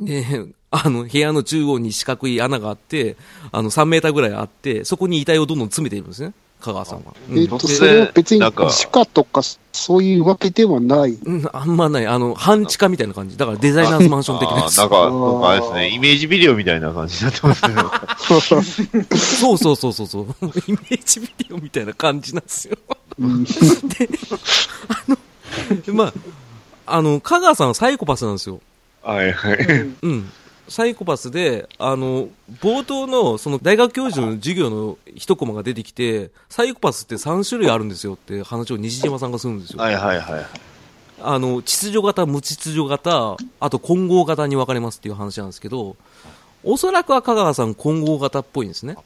[0.00, 0.24] で、
[0.70, 3.16] あの、部屋の中央に四角い穴があって、
[3.52, 7.14] あの、3メーターぐらいあって、そこに遺体をどんどん詰めているんですね、香川さんは。
[7.30, 9.42] うんえっと、突然それは別になんか地下とか
[9.72, 11.12] そういうわけではない。
[11.12, 12.06] うん、あんまない。
[12.06, 13.36] あの、半地下みたいな感じ。
[13.36, 17.74] だからデザイナーズマンション的なやつあーなんか、なんかあれですね、イメージビデオみたいな感じになってますね。
[19.16, 20.24] そうそうそうそうそう。
[20.24, 22.76] イメージビデオみたいな感じなんですよ。
[23.18, 23.46] うん
[25.92, 26.12] まあ、
[26.86, 28.60] あの、香川さんはサイコパスなんですよ。
[29.02, 29.56] はいはい。
[30.02, 30.30] うん。
[30.68, 32.28] サイコパスで、あの、
[32.60, 39.80] 冒頭の、その大学教授の授業の一コマが出てきて、サイコパスって3種類あるんですよって話を西島さんがするんですよ。
[39.80, 40.46] はいはいはい。
[41.22, 45.96] あの、秩序型、無秩序型、あと混合型に分かれますっていう話なんですけど、
[46.64, 48.96] おそらくは香川さん混合型っぽいんですね。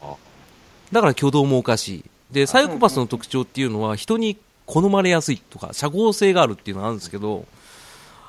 [0.92, 2.04] だから挙動もおかしい。
[2.32, 7.44] で、サイコパスの特徴っていうのは人に好まれやすいとか、社交性があるっていうのがあるんですけど、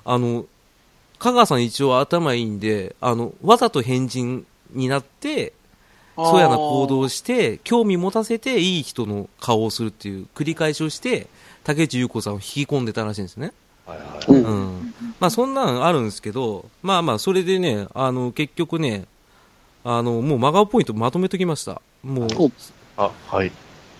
[0.03, 0.45] あの、
[1.21, 5.53] 香川さん一応頭いいんで、あの、わざと変人になって、
[6.15, 11.27] そうやな行動をして、興味持たせていい人の顔をするっていう繰り返しをして、
[11.63, 13.53] 竹内優子さんを引き込んでたらしいんですね。
[13.85, 14.07] はいはい。
[14.27, 14.95] うんうん。
[15.19, 19.05] まあそんなんあるんですけど、まあまあそれでね、あの、結局ね、
[19.83, 21.83] あの、もう真顔ポイントまとめときました。
[22.03, 22.51] もう、お
[22.97, 23.51] あ、はい。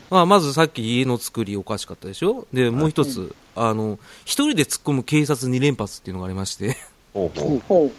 [0.09, 2.45] まあ、まずさっき家の作りおかしかったでしょ？
[2.51, 6.75] で、もう一つ、あの、一人で突っ込む警察2連発っていうのがありまして、
[7.13, 7.61] ほうほう。
[7.67, 7.91] ほう。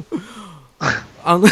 [1.24, 1.48] あの、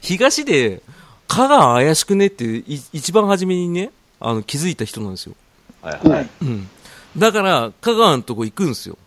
[0.00, 0.82] 東で、
[1.28, 2.26] 香川怪しくね？
[2.26, 5.34] ってい一番初めにね、あの、気づいた人なんですよ。
[5.82, 6.28] はいはい。
[6.42, 6.68] うん。
[7.16, 8.98] だから、香川のとこ行くんですよ。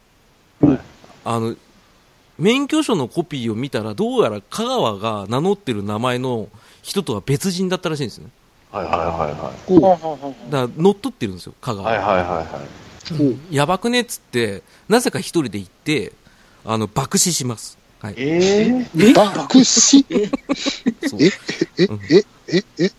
[0.62, 0.80] はい
[1.26, 1.56] あの、
[2.40, 6.48] 免許証のコピーを見たら、どうやら香川が名乗ってる名前の
[6.82, 8.30] 人とは別人だったらしいんですね。
[8.72, 11.76] はいはいはいはほうほうほうほうだから乗っ取ってるんですよ、香い。
[11.76, 11.90] 川。
[11.90, 13.18] はいはいはいはい。
[13.18, 14.02] ほうやばくね？
[14.02, 16.14] っつって、なぜか一人で行って、
[16.70, 17.78] あの、爆死します。
[18.02, 18.14] はい。
[18.18, 19.14] ええ？
[19.14, 20.06] 爆死？
[20.12, 20.30] え？
[21.18, 22.26] え？
[22.50, 22.64] え？
[22.78, 22.86] え？
[22.86, 22.92] え？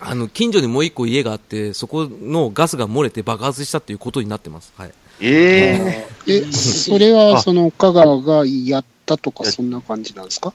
[0.00, 4.72] あの、近所にもう一個家があって、そこのガスが漏れて爆発したっていうことになってます。
[4.76, 4.92] はい。
[5.20, 6.32] ええ？
[6.32, 10.52] え、それはその香川がやったとかそんな感じなんですか？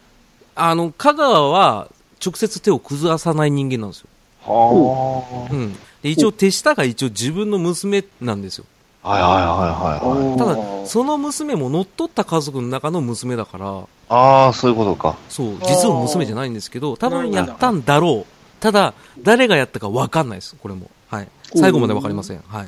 [0.56, 1.88] あの、香川は
[2.24, 4.08] 直接手を崩さない人間なんですよ。
[4.44, 5.74] はうん。
[6.02, 8.66] で、一応手下が一応自分の娘なんですよ。
[9.08, 9.12] あ。
[9.12, 10.38] はいはいはいはいはい。
[10.38, 15.16] ただ、その娘も乗っ取った家族の中の娘だから、ああ、そういうことか。
[15.30, 18.34] そう、実の娘じゃないんですけど、多分やったんだろう。
[18.62, 20.90] ただ、誰がやったか分かんないです、これも。
[21.10, 21.28] はい。
[21.56, 22.42] 最後まで分かりません。
[22.48, 22.68] はい。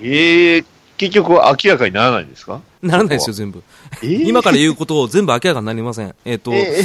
[0.00, 0.64] ええ
[0.96, 2.60] 結局は明らかにならないんですか？
[2.82, 3.62] ならないですよ、全部。
[4.02, 6.14] ええ今から言うことを全部明らかになりません。
[6.24, 6.82] えっ、と、え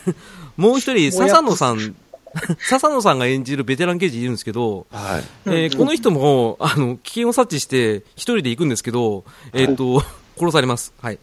[0.56, 1.94] もう一人、笹野さん、
[2.68, 5.24] 笹野さんが演じるベテラン刑事いるんですけど、えはい。
[5.46, 10.02] えーこの人も、あの、危険を察知して、一人で行くんですけど、えっ、と、
[10.38, 10.92] 殺されます。
[11.02, 11.18] はい。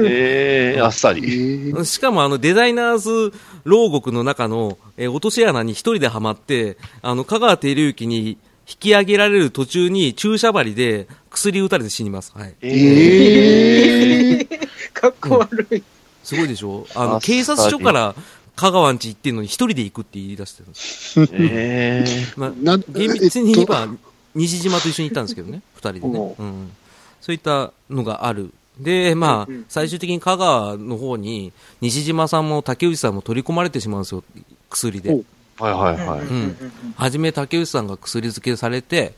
[0.00, 1.72] ええあっさえり。
[1.72, 3.32] ーしかも、あの、デザイナーズ
[3.64, 12.32] 牢獄の中の、えー落とし穴に一人ではまって、あの、香川照之に引き上げられる途中に注射針で薬打たれて死にます。
[12.34, 12.54] はい。
[12.62, 15.82] えーかっこ悪い。
[16.24, 16.86] すごいでしょ？
[16.94, 18.14] あの、警察署から
[18.56, 21.20] 香川んち行ってんのに一人で行くって言い出してるんです。
[21.32, 23.94] ええまあ、な厳密にえっと言えば、
[24.34, 26.36] 西島と一緒に行ったんですけどね、二人でねお。
[26.38, 26.72] うん。
[27.20, 28.52] そういったのがある。
[28.80, 34.24] で、まあ最終的に香川の方に、西島さんも竹内さんも取り込まれてしまうんですよ、
[34.70, 35.62] 薬でお。
[35.62, 36.20] はいはいはい。
[36.24, 36.56] ん
[36.96, 39.14] はじめ竹内さんが薬漬けされて、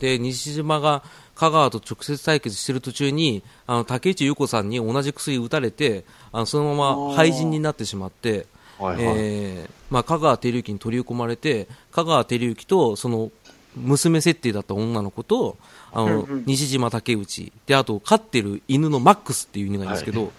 [0.00, 1.02] で、西島が
[1.34, 8.46] 香川と直接対決してる途中に、あの、竹内優子さんに同じ薬打たれて、あの、そのまま廃人になってしまって、
[8.82, 9.16] はいはい。
[9.18, 13.30] えーまあ、香川照之に取り込まれて、香川照之と、その、
[13.76, 15.58] 娘設定だった女の子と、
[15.92, 20.32] あの、うんうん西島竹内、で、あと、飼ってる犬のマックスっていう犬がいるんですけど、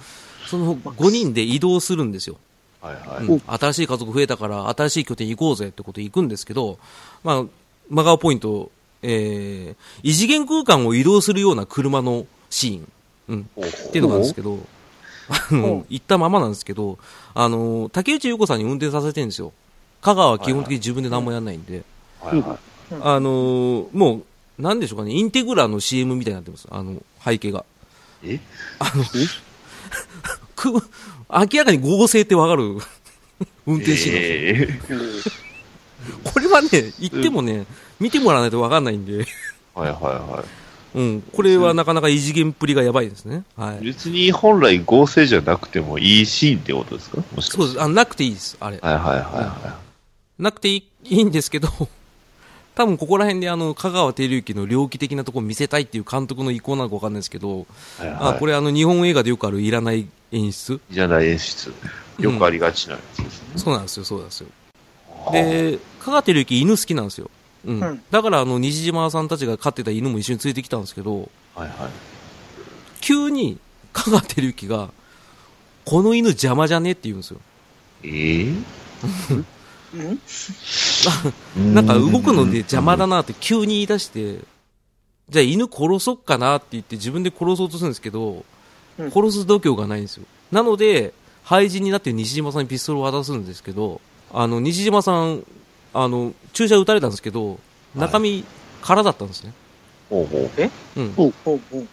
[0.48, 2.38] その5人で移動するんですよ。
[2.82, 3.26] はいはい。
[3.26, 6.80] うん新しい家族増えたから、新しい拠点行こうぜってことで行くんですけど、
[7.24, 7.46] まあ、
[7.90, 8.72] 真顔ポイント、
[9.04, 12.88] えー、異次元空間を移動するような車のシーン、
[13.30, 14.58] うん、っていうのがあるんですけど、
[15.30, 16.98] あの、行ったままなんですけど、
[17.34, 19.54] あの、竹内優子さんに運転させてるんですよ。
[20.02, 21.84] 香川は基本的に自分で何もやんないんで、
[22.24, 22.58] うはいはい。
[23.02, 24.22] あのも
[24.60, 26.68] う、なんでしょうかね、インテグラの CM みたいになってます。
[26.70, 27.66] あの、背景が。
[28.24, 28.40] え？
[30.56, 30.80] く、明
[31.30, 32.78] らかに合成ってわかる。
[33.66, 35.40] 運転シーンなんですよ
[36.26, 36.70] えこれはね、
[37.00, 37.66] 言ってもね、
[38.00, 39.26] 見てもらわないとわかんないんで、え
[39.74, 40.44] はいはいは
[40.96, 43.44] うん、これはなかなか異次元っぷりがやばいですね。
[43.56, 43.86] はいい。。
[43.86, 47.24] 別に本来合成じゃなくてもいいシーンってことですか？
[47.36, 47.58] もしか。
[47.58, 47.82] そうです。
[47.82, 48.78] あ、なくていいです、あれ。
[48.78, 49.80] はいはいはいは
[50.38, 51.70] なくていいいいんですけど、
[52.76, 57.66] 多分ここら辺であの、香川照之の猟奇的なところ見せたいっていう監督の意向なのかわかんないですけど、
[58.00, 58.02] い。
[58.02, 61.74] はいはいあ、これあの、日本映画でよくあるいらない演出じゃない演出。
[62.20, 63.48] よくありがちなやつですね。
[63.58, 64.48] そうなんですよ、そうなんですよ。
[65.32, 67.30] で、香川照之犬好きなんですよ。
[67.66, 67.80] うん。
[67.82, 71.70] うんだからあの、西島さんたちが飼ってた犬も一緒に連れてきたんですけど、はいはい。
[73.02, 73.58] 急に
[73.94, 74.90] 香川照之が、
[75.86, 77.40] この犬邪魔じゃねって言うんですよ。
[78.04, 78.54] え
[79.24, 79.46] うん？
[79.96, 80.18] え
[81.74, 84.40] なんか動くので邪魔だなって急に言い出して、
[85.30, 88.44] じゃあ犬殺そっかなって言って自分で殺そうとするんですけど、
[88.98, 90.26] うん殺す度胸がないんですよ。
[90.52, 94.00] なので、廃人になって西島さんにピストルを渡すんですけど、
[94.32, 95.44] あの、西島さん、
[95.94, 97.60] あの、注射撃たれたんですけど、
[97.96, 98.44] 中身
[98.82, 99.54] 空だったんですね。
[100.10, 101.02] ほうほう。
[101.02, 101.14] うん。
[101.14, 101.88] ほうほう。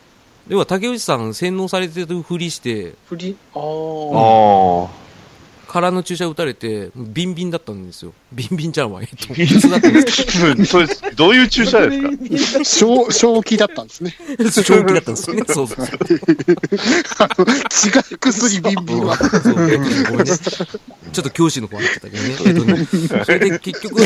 [0.48, 4.99] 要は竹内さん洗脳されてるふりして、振り、あああ。
[5.71, 5.73] あ。
[5.73, 8.12] 空の注射撃たれて、ビンビンだったんですよ。
[8.33, 14.16] ビンビンちゃんは、えっと、普通だったんですそれ、どういう注射ですか正正気だったんですね。
[14.51, 15.45] 正気だったんですよね。
[15.49, 15.89] そうそう違
[18.14, 19.16] う薬ビンビンは。
[19.16, 19.79] ね
[20.11, 20.37] ごめんね。
[21.12, 22.37] ちょっと教師の子あってたけどね。
[22.47, 24.03] えっとね、それで結局、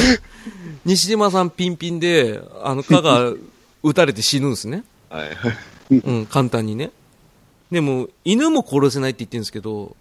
[0.85, 3.33] 西島さんピンピンで、あの、蚊が
[3.83, 4.85] 撃たれて死ぬんですね。
[5.09, 5.25] は
[5.91, 5.97] い。
[5.97, 6.91] うん、簡単にね。
[7.71, 9.97] でも、犬も殺せないって言ってるんですけど、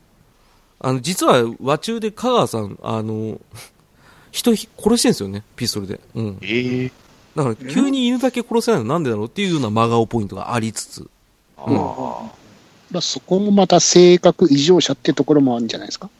[0.84, 3.39] あの、実は和中で香川さん、あの、
[4.31, 5.99] 人ひ殺してるんですよね、ピストルで。
[6.13, 6.38] うん。
[6.41, 6.91] ええ
[7.36, 11.09] だから、急に犬だけ殺せないのなんでだろうっていうような真顔ポイントがありつつ、
[11.57, 12.31] ああ。
[12.91, 16.11] まあそこもまた性格異常者ってところもあるんじゃないですか。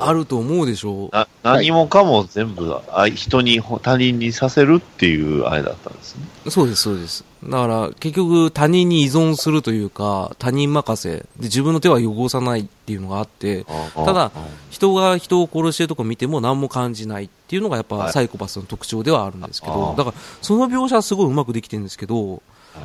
[0.00, 1.14] あると思うでしょう。
[1.14, 6.26] な何もかも全部あ人に、他人にさせるっていうあれだったんですね。
[6.48, 7.24] そうです、そうです。
[7.44, 11.18] だから、結局他人に依存するというか、他人任せ。
[11.18, 13.64] で、自分の手は汚さないっていうのがあって、
[13.94, 14.32] ただ
[14.70, 22.42] 人が人を殺してるとこ見ても何も感じないっていうのがやっはいぱサイコパスの特徴ではあるんですけど、だからその描写はすごいうまくできてるんですけど、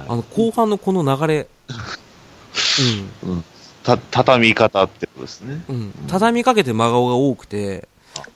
[0.08, 1.48] あの後半のこの流れ、
[3.84, 5.63] た畳み方ってことですね。
[5.69, 7.88] うん、うん、畳みかけて真顔が多くて、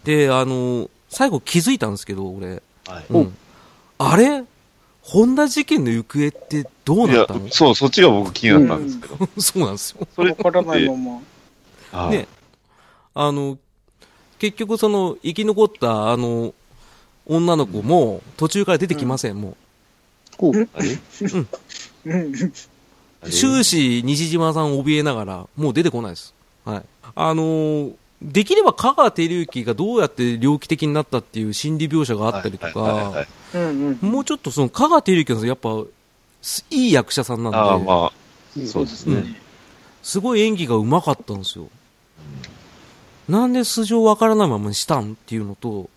[0.04, 3.06] で、あの、最後気づいたんですけど、俺、はい。
[3.10, 3.38] うん、
[3.98, 4.44] あれ？
[5.02, 9.30] 本田事件の行方ってどうなったの、そう、そっちが僕気になったんですけど。
[9.42, 10.06] そうなんですよ。
[10.14, 11.22] それわからないま
[11.94, 12.02] ま。
[12.04, 12.18] はい。
[12.18, 12.28] ね、
[13.14, 13.58] あの、
[14.38, 16.54] 結局その、生き残ったあの、
[17.26, 19.56] 女の子も途中から出てきません、も
[20.38, 20.98] ほうあれ？
[22.06, 22.54] うん。
[23.24, 23.30] う。
[23.30, 26.34] 終始西島さんを怯えながら、もう出てこないです。
[26.66, 26.84] はい。
[27.16, 34.10] あのーできれば香川照之がどうやって猟奇的になったっていう心理描写があったりとかい、うんうん。
[34.10, 35.84] もうちょっとその香川照之はやっぱ、
[36.42, 38.12] すいい役者さんなんで、ああ、まあ、
[38.66, 39.18] そうですね。
[39.18, 39.36] うん
[40.08, 41.68] すごい演技が上手かったんですよ。
[43.28, 45.90] なんで素性わからないままにしたんっていうのと、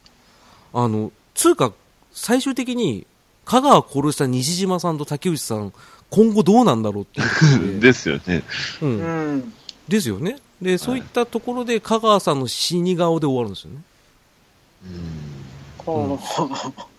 [0.75, 1.73] あの、つうか、
[2.11, 3.07] 最終的に、
[3.45, 5.73] 香川殺した西島さんと竹内さん、
[6.11, 7.87] 今後どうなんだろうっていうで。
[7.89, 8.43] ですよね。
[8.83, 8.87] う。
[8.87, 9.53] うんん。
[9.89, 10.39] ですよね。
[10.61, 13.79] で、そういったところで香川さんの死に顔で終わるんですよね。
[15.79, 16.19] こ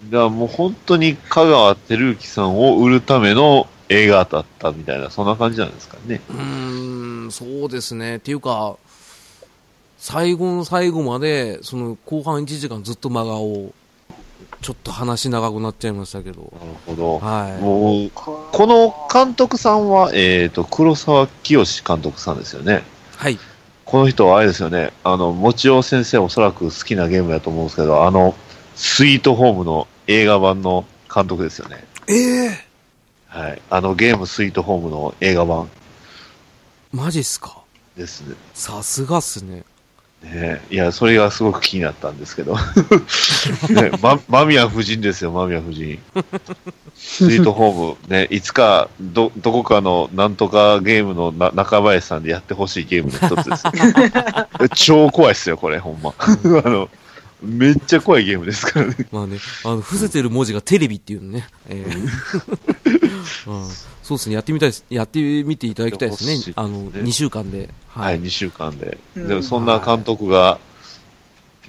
[0.10, 6.22] だからもう本当に香川照之さんを売るための映画だったみたいな、そんな感じなんですかね。
[6.30, 8.18] うーん、そうですね。
[8.18, 8.78] っていうか、
[9.98, 13.74] 最後の最後まで、その後半1時間ずっと真顔、
[14.62, 16.42] ちょっと話長くなっちゃいましたけど。
[16.42, 16.52] なる
[16.86, 17.20] ほど。
[17.20, 17.62] はい。
[17.62, 22.84] もう、うここの監督さんは、えっ、と、黒沢清監督さんですよね。
[23.18, 23.40] はい。
[23.86, 24.94] この人はあれですよね。
[25.04, 28.36] あの、もちお先生おそらく好きなゲームだと思うんですけど、あの、
[28.76, 31.84] スイートホームの映画版の監督ですよね。
[32.08, 32.66] ええ
[33.28, 33.62] はい。
[33.70, 35.70] あのゲームスイートホームの映画版
[36.92, 37.62] マジっすか？
[37.96, 38.36] ですね。
[38.54, 39.64] さすがっすね。
[40.24, 42.56] ねいや、それがすごく気になったんですけど。
[43.70, 46.00] ね、ま、間宮夫人ですよ、間宮夫人。
[46.96, 53.64] スイートホーム、ね、いつか、ど、どこかのなんとかゲームのな中林さんでやってほしいゲームの一つです。
[54.86, 56.14] 超怖いっすよ、これ、ほんま。
[56.20, 56.90] あの、
[57.42, 58.96] めっちゃ怖いゲームですからね。
[59.12, 61.48] まあね、あの、伏せてる文字がテレビっていうのね。
[61.68, 63.01] ええうん、
[64.04, 64.86] そうですね、やってみたいです。
[64.90, 66.50] やってみていただきたいですねす。
[66.50, 67.70] ねあの、2週間で。
[67.90, 68.98] はい、2週間で。
[69.16, 70.60] うんでも、そんな監督が、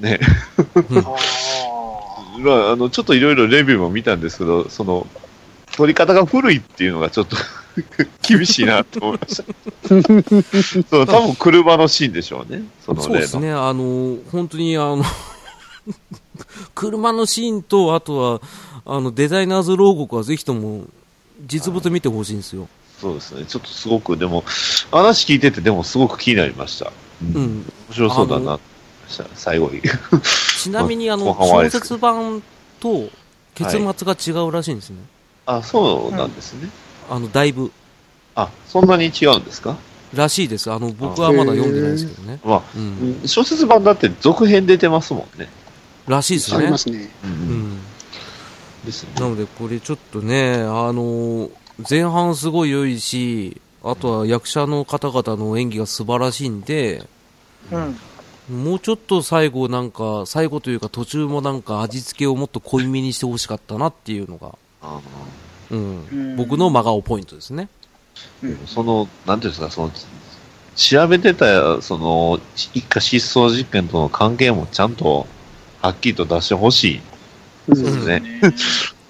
[0.01, 0.21] ね、
[0.57, 0.73] あ
[2.41, 5.07] まあ、あの、ちょっといろいろレビューも見たんですけど、その、
[5.77, 7.37] 撮り方が古いっていうのがちょっと
[8.27, 9.45] 厳しいなと思いました。
[10.89, 12.65] そう、多分車のシーンでしょうね。
[12.85, 13.03] その。
[13.03, 15.05] そうですね、あの、本当にあの、
[16.75, 18.41] 車のシーンと、あとは、
[18.85, 20.85] あの、デザイナーズ牢獄はぜひとも、
[21.47, 22.69] 実物見てほしいんですよ。
[23.01, 23.45] そうですね。
[23.47, 24.45] ちょっとすごく、でも、
[24.91, 26.93] 話聞いてて、でもすごく気になりました。
[27.23, 27.73] うん面うん。
[27.91, 28.59] 白そうだな
[29.35, 29.83] 最後に。
[30.59, 32.43] ちなみに、あの、 小説版
[32.81, 33.09] と
[33.55, 33.81] 結末
[34.33, 34.97] が違うらしいんですね。
[35.47, 36.69] あ、そうなんですね。
[37.11, 37.71] あの、だいぶ。
[38.35, 39.77] あ、そんなに違うんですか？
[40.15, 40.71] らしいです。
[40.71, 42.39] あの、僕はまだ読んでないですけどね。
[42.45, 43.23] まあ、うん。
[43.27, 45.49] 小説版だって続編出てますもんね。
[46.07, 46.79] らしいですねありま。
[46.79, 47.11] すね。
[47.25, 47.27] う。
[47.27, 47.33] うん
[47.75, 47.79] ん。
[48.85, 49.11] ですね。
[49.17, 51.51] なので、これちょっとね、あのー
[51.89, 57.97] 前半すごい良いし、あとは役者の方々の演技が素晴らしいんで、ー
[58.51, 58.65] うん。
[58.65, 65.01] もうちょっと最後なんか、最後というか途中もなんか味付けをもっと濃いめにしてほしかったなっていうのが、あ
[65.71, 67.69] うんうん僕の真顔ポイントですね。
[68.43, 69.91] のその、なんていうんですか、その、
[70.77, 75.27] 調べてた、その、一家失踪事件との関係もちゃんと、
[75.81, 77.01] はっきりと出してほしい
[77.69, 78.23] うんですね。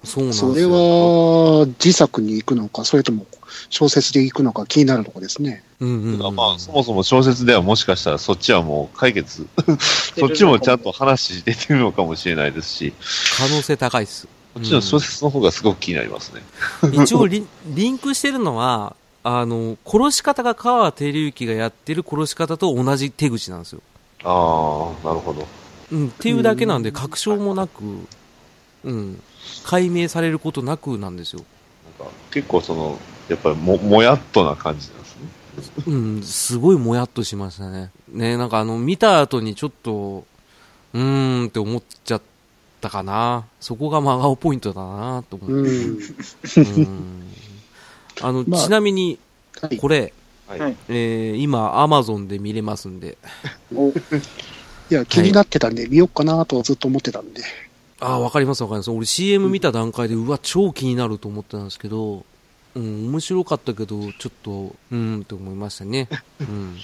[0.04, 0.52] そうなんですよ。
[0.52, 3.26] それは自作に行くのか、それとも
[3.70, 5.62] 小説で行くのか気になるところですね。
[5.80, 9.46] うんうんうん、まあ、そもそも小説ではもしかしたらそっちはもう解決、
[10.18, 12.92] そっちもちゃんと話出てるのかもしれないですし、
[13.36, 14.26] 可能性高いです。
[14.54, 16.42] こっちの小説の方がすごく気になりますね。
[17.04, 18.94] 一応リン、リンクしてるのは、
[19.24, 23.80] あの、殺し方が川照之がやってる殺し方と同じ手口なんですよ。
[24.24, 25.46] ああ、なるほど。
[25.90, 27.82] うん、っていうだけなんで、確証もなく、
[28.84, 29.22] うん、
[29.64, 31.44] 解明されることなくなんですよ。
[32.00, 35.82] なんか結構その、やっぱりも、もやっとな感じなんですね。
[35.86, 37.90] うん、すごいもやっとしましたね。
[38.08, 40.24] ね、なんかあの、見た後にちょっと、
[40.94, 42.22] うーんって思っちゃっ
[42.80, 43.44] たかな。
[43.60, 45.54] そこが真顔ポイントだなと思って。
[45.54, 46.74] うん。
[46.76, 47.22] うん
[48.20, 49.18] あの、まあちなみに、
[49.60, 50.12] はいこれ、
[50.48, 50.60] はい。
[50.60, 53.16] はいえー今、アマゾンで見れますんで、
[53.74, 53.92] おい
[54.90, 57.42] や、気になってたんで、見よっかなとずっと思ってたんで。
[58.02, 58.90] ああ、わかりますわかります。
[58.90, 62.24] 俺 CM 見た段階で、うわ、超気になると思ってたんですけど、
[62.74, 66.08] うん、面白かったけど、ちょっと、うーんって思いましたね。
[66.40, 66.76] うん。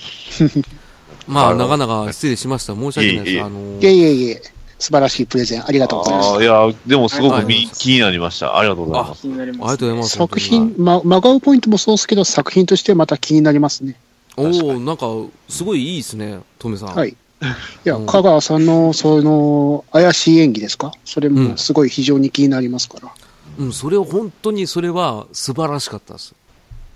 [1.27, 2.75] まあ、長々失礼しました。
[2.75, 3.31] 申し訳ないです。
[3.31, 4.43] いえいえあのいえいえいえ、
[4.79, 8.57] 素晴らしいプレゼンありがとうございましああ、いや、でもすごく気になりました。
[8.57, 9.23] ありがとうございます。
[9.23, 10.09] 気になります、ありがとうございまた。
[10.09, 10.17] す。
[10.17, 13.97] 作品、ま、真顔ポイントもそうですけど、作品としてまた気になりますね。
[14.37, 15.07] おおなんか、
[15.49, 16.95] すごいいいですね、トメさん。
[16.95, 17.17] はい。
[17.41, 20.93] いや、うん香川さんの、その、怪しい演技ですか？
[21.05, 23.13] それもすごい非常に気になりますから。
[23.59, 26.35] うん、それを本当に、それは素晴らしかったです。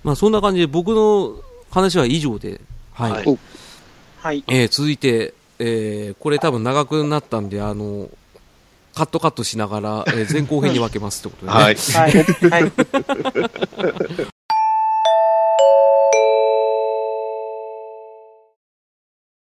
[0.05, 1.37] まあ、そんな感じで僕の
[1.71, 2.61] 話は以上で、
[2.93, 3.13] はい。
[3.13, 3.39] はい
[4.21, 4.45] はい。
[4.49, 8.09] えー続いて、えーこれ多分長くなったんで、あの、
[8.95, 11.59] カットカットしながら、えー前後編に分けますってことでね。
[11.59, 11.75] はい。
[11.77, 12.61] はい。
[12.63, 12.73] はい。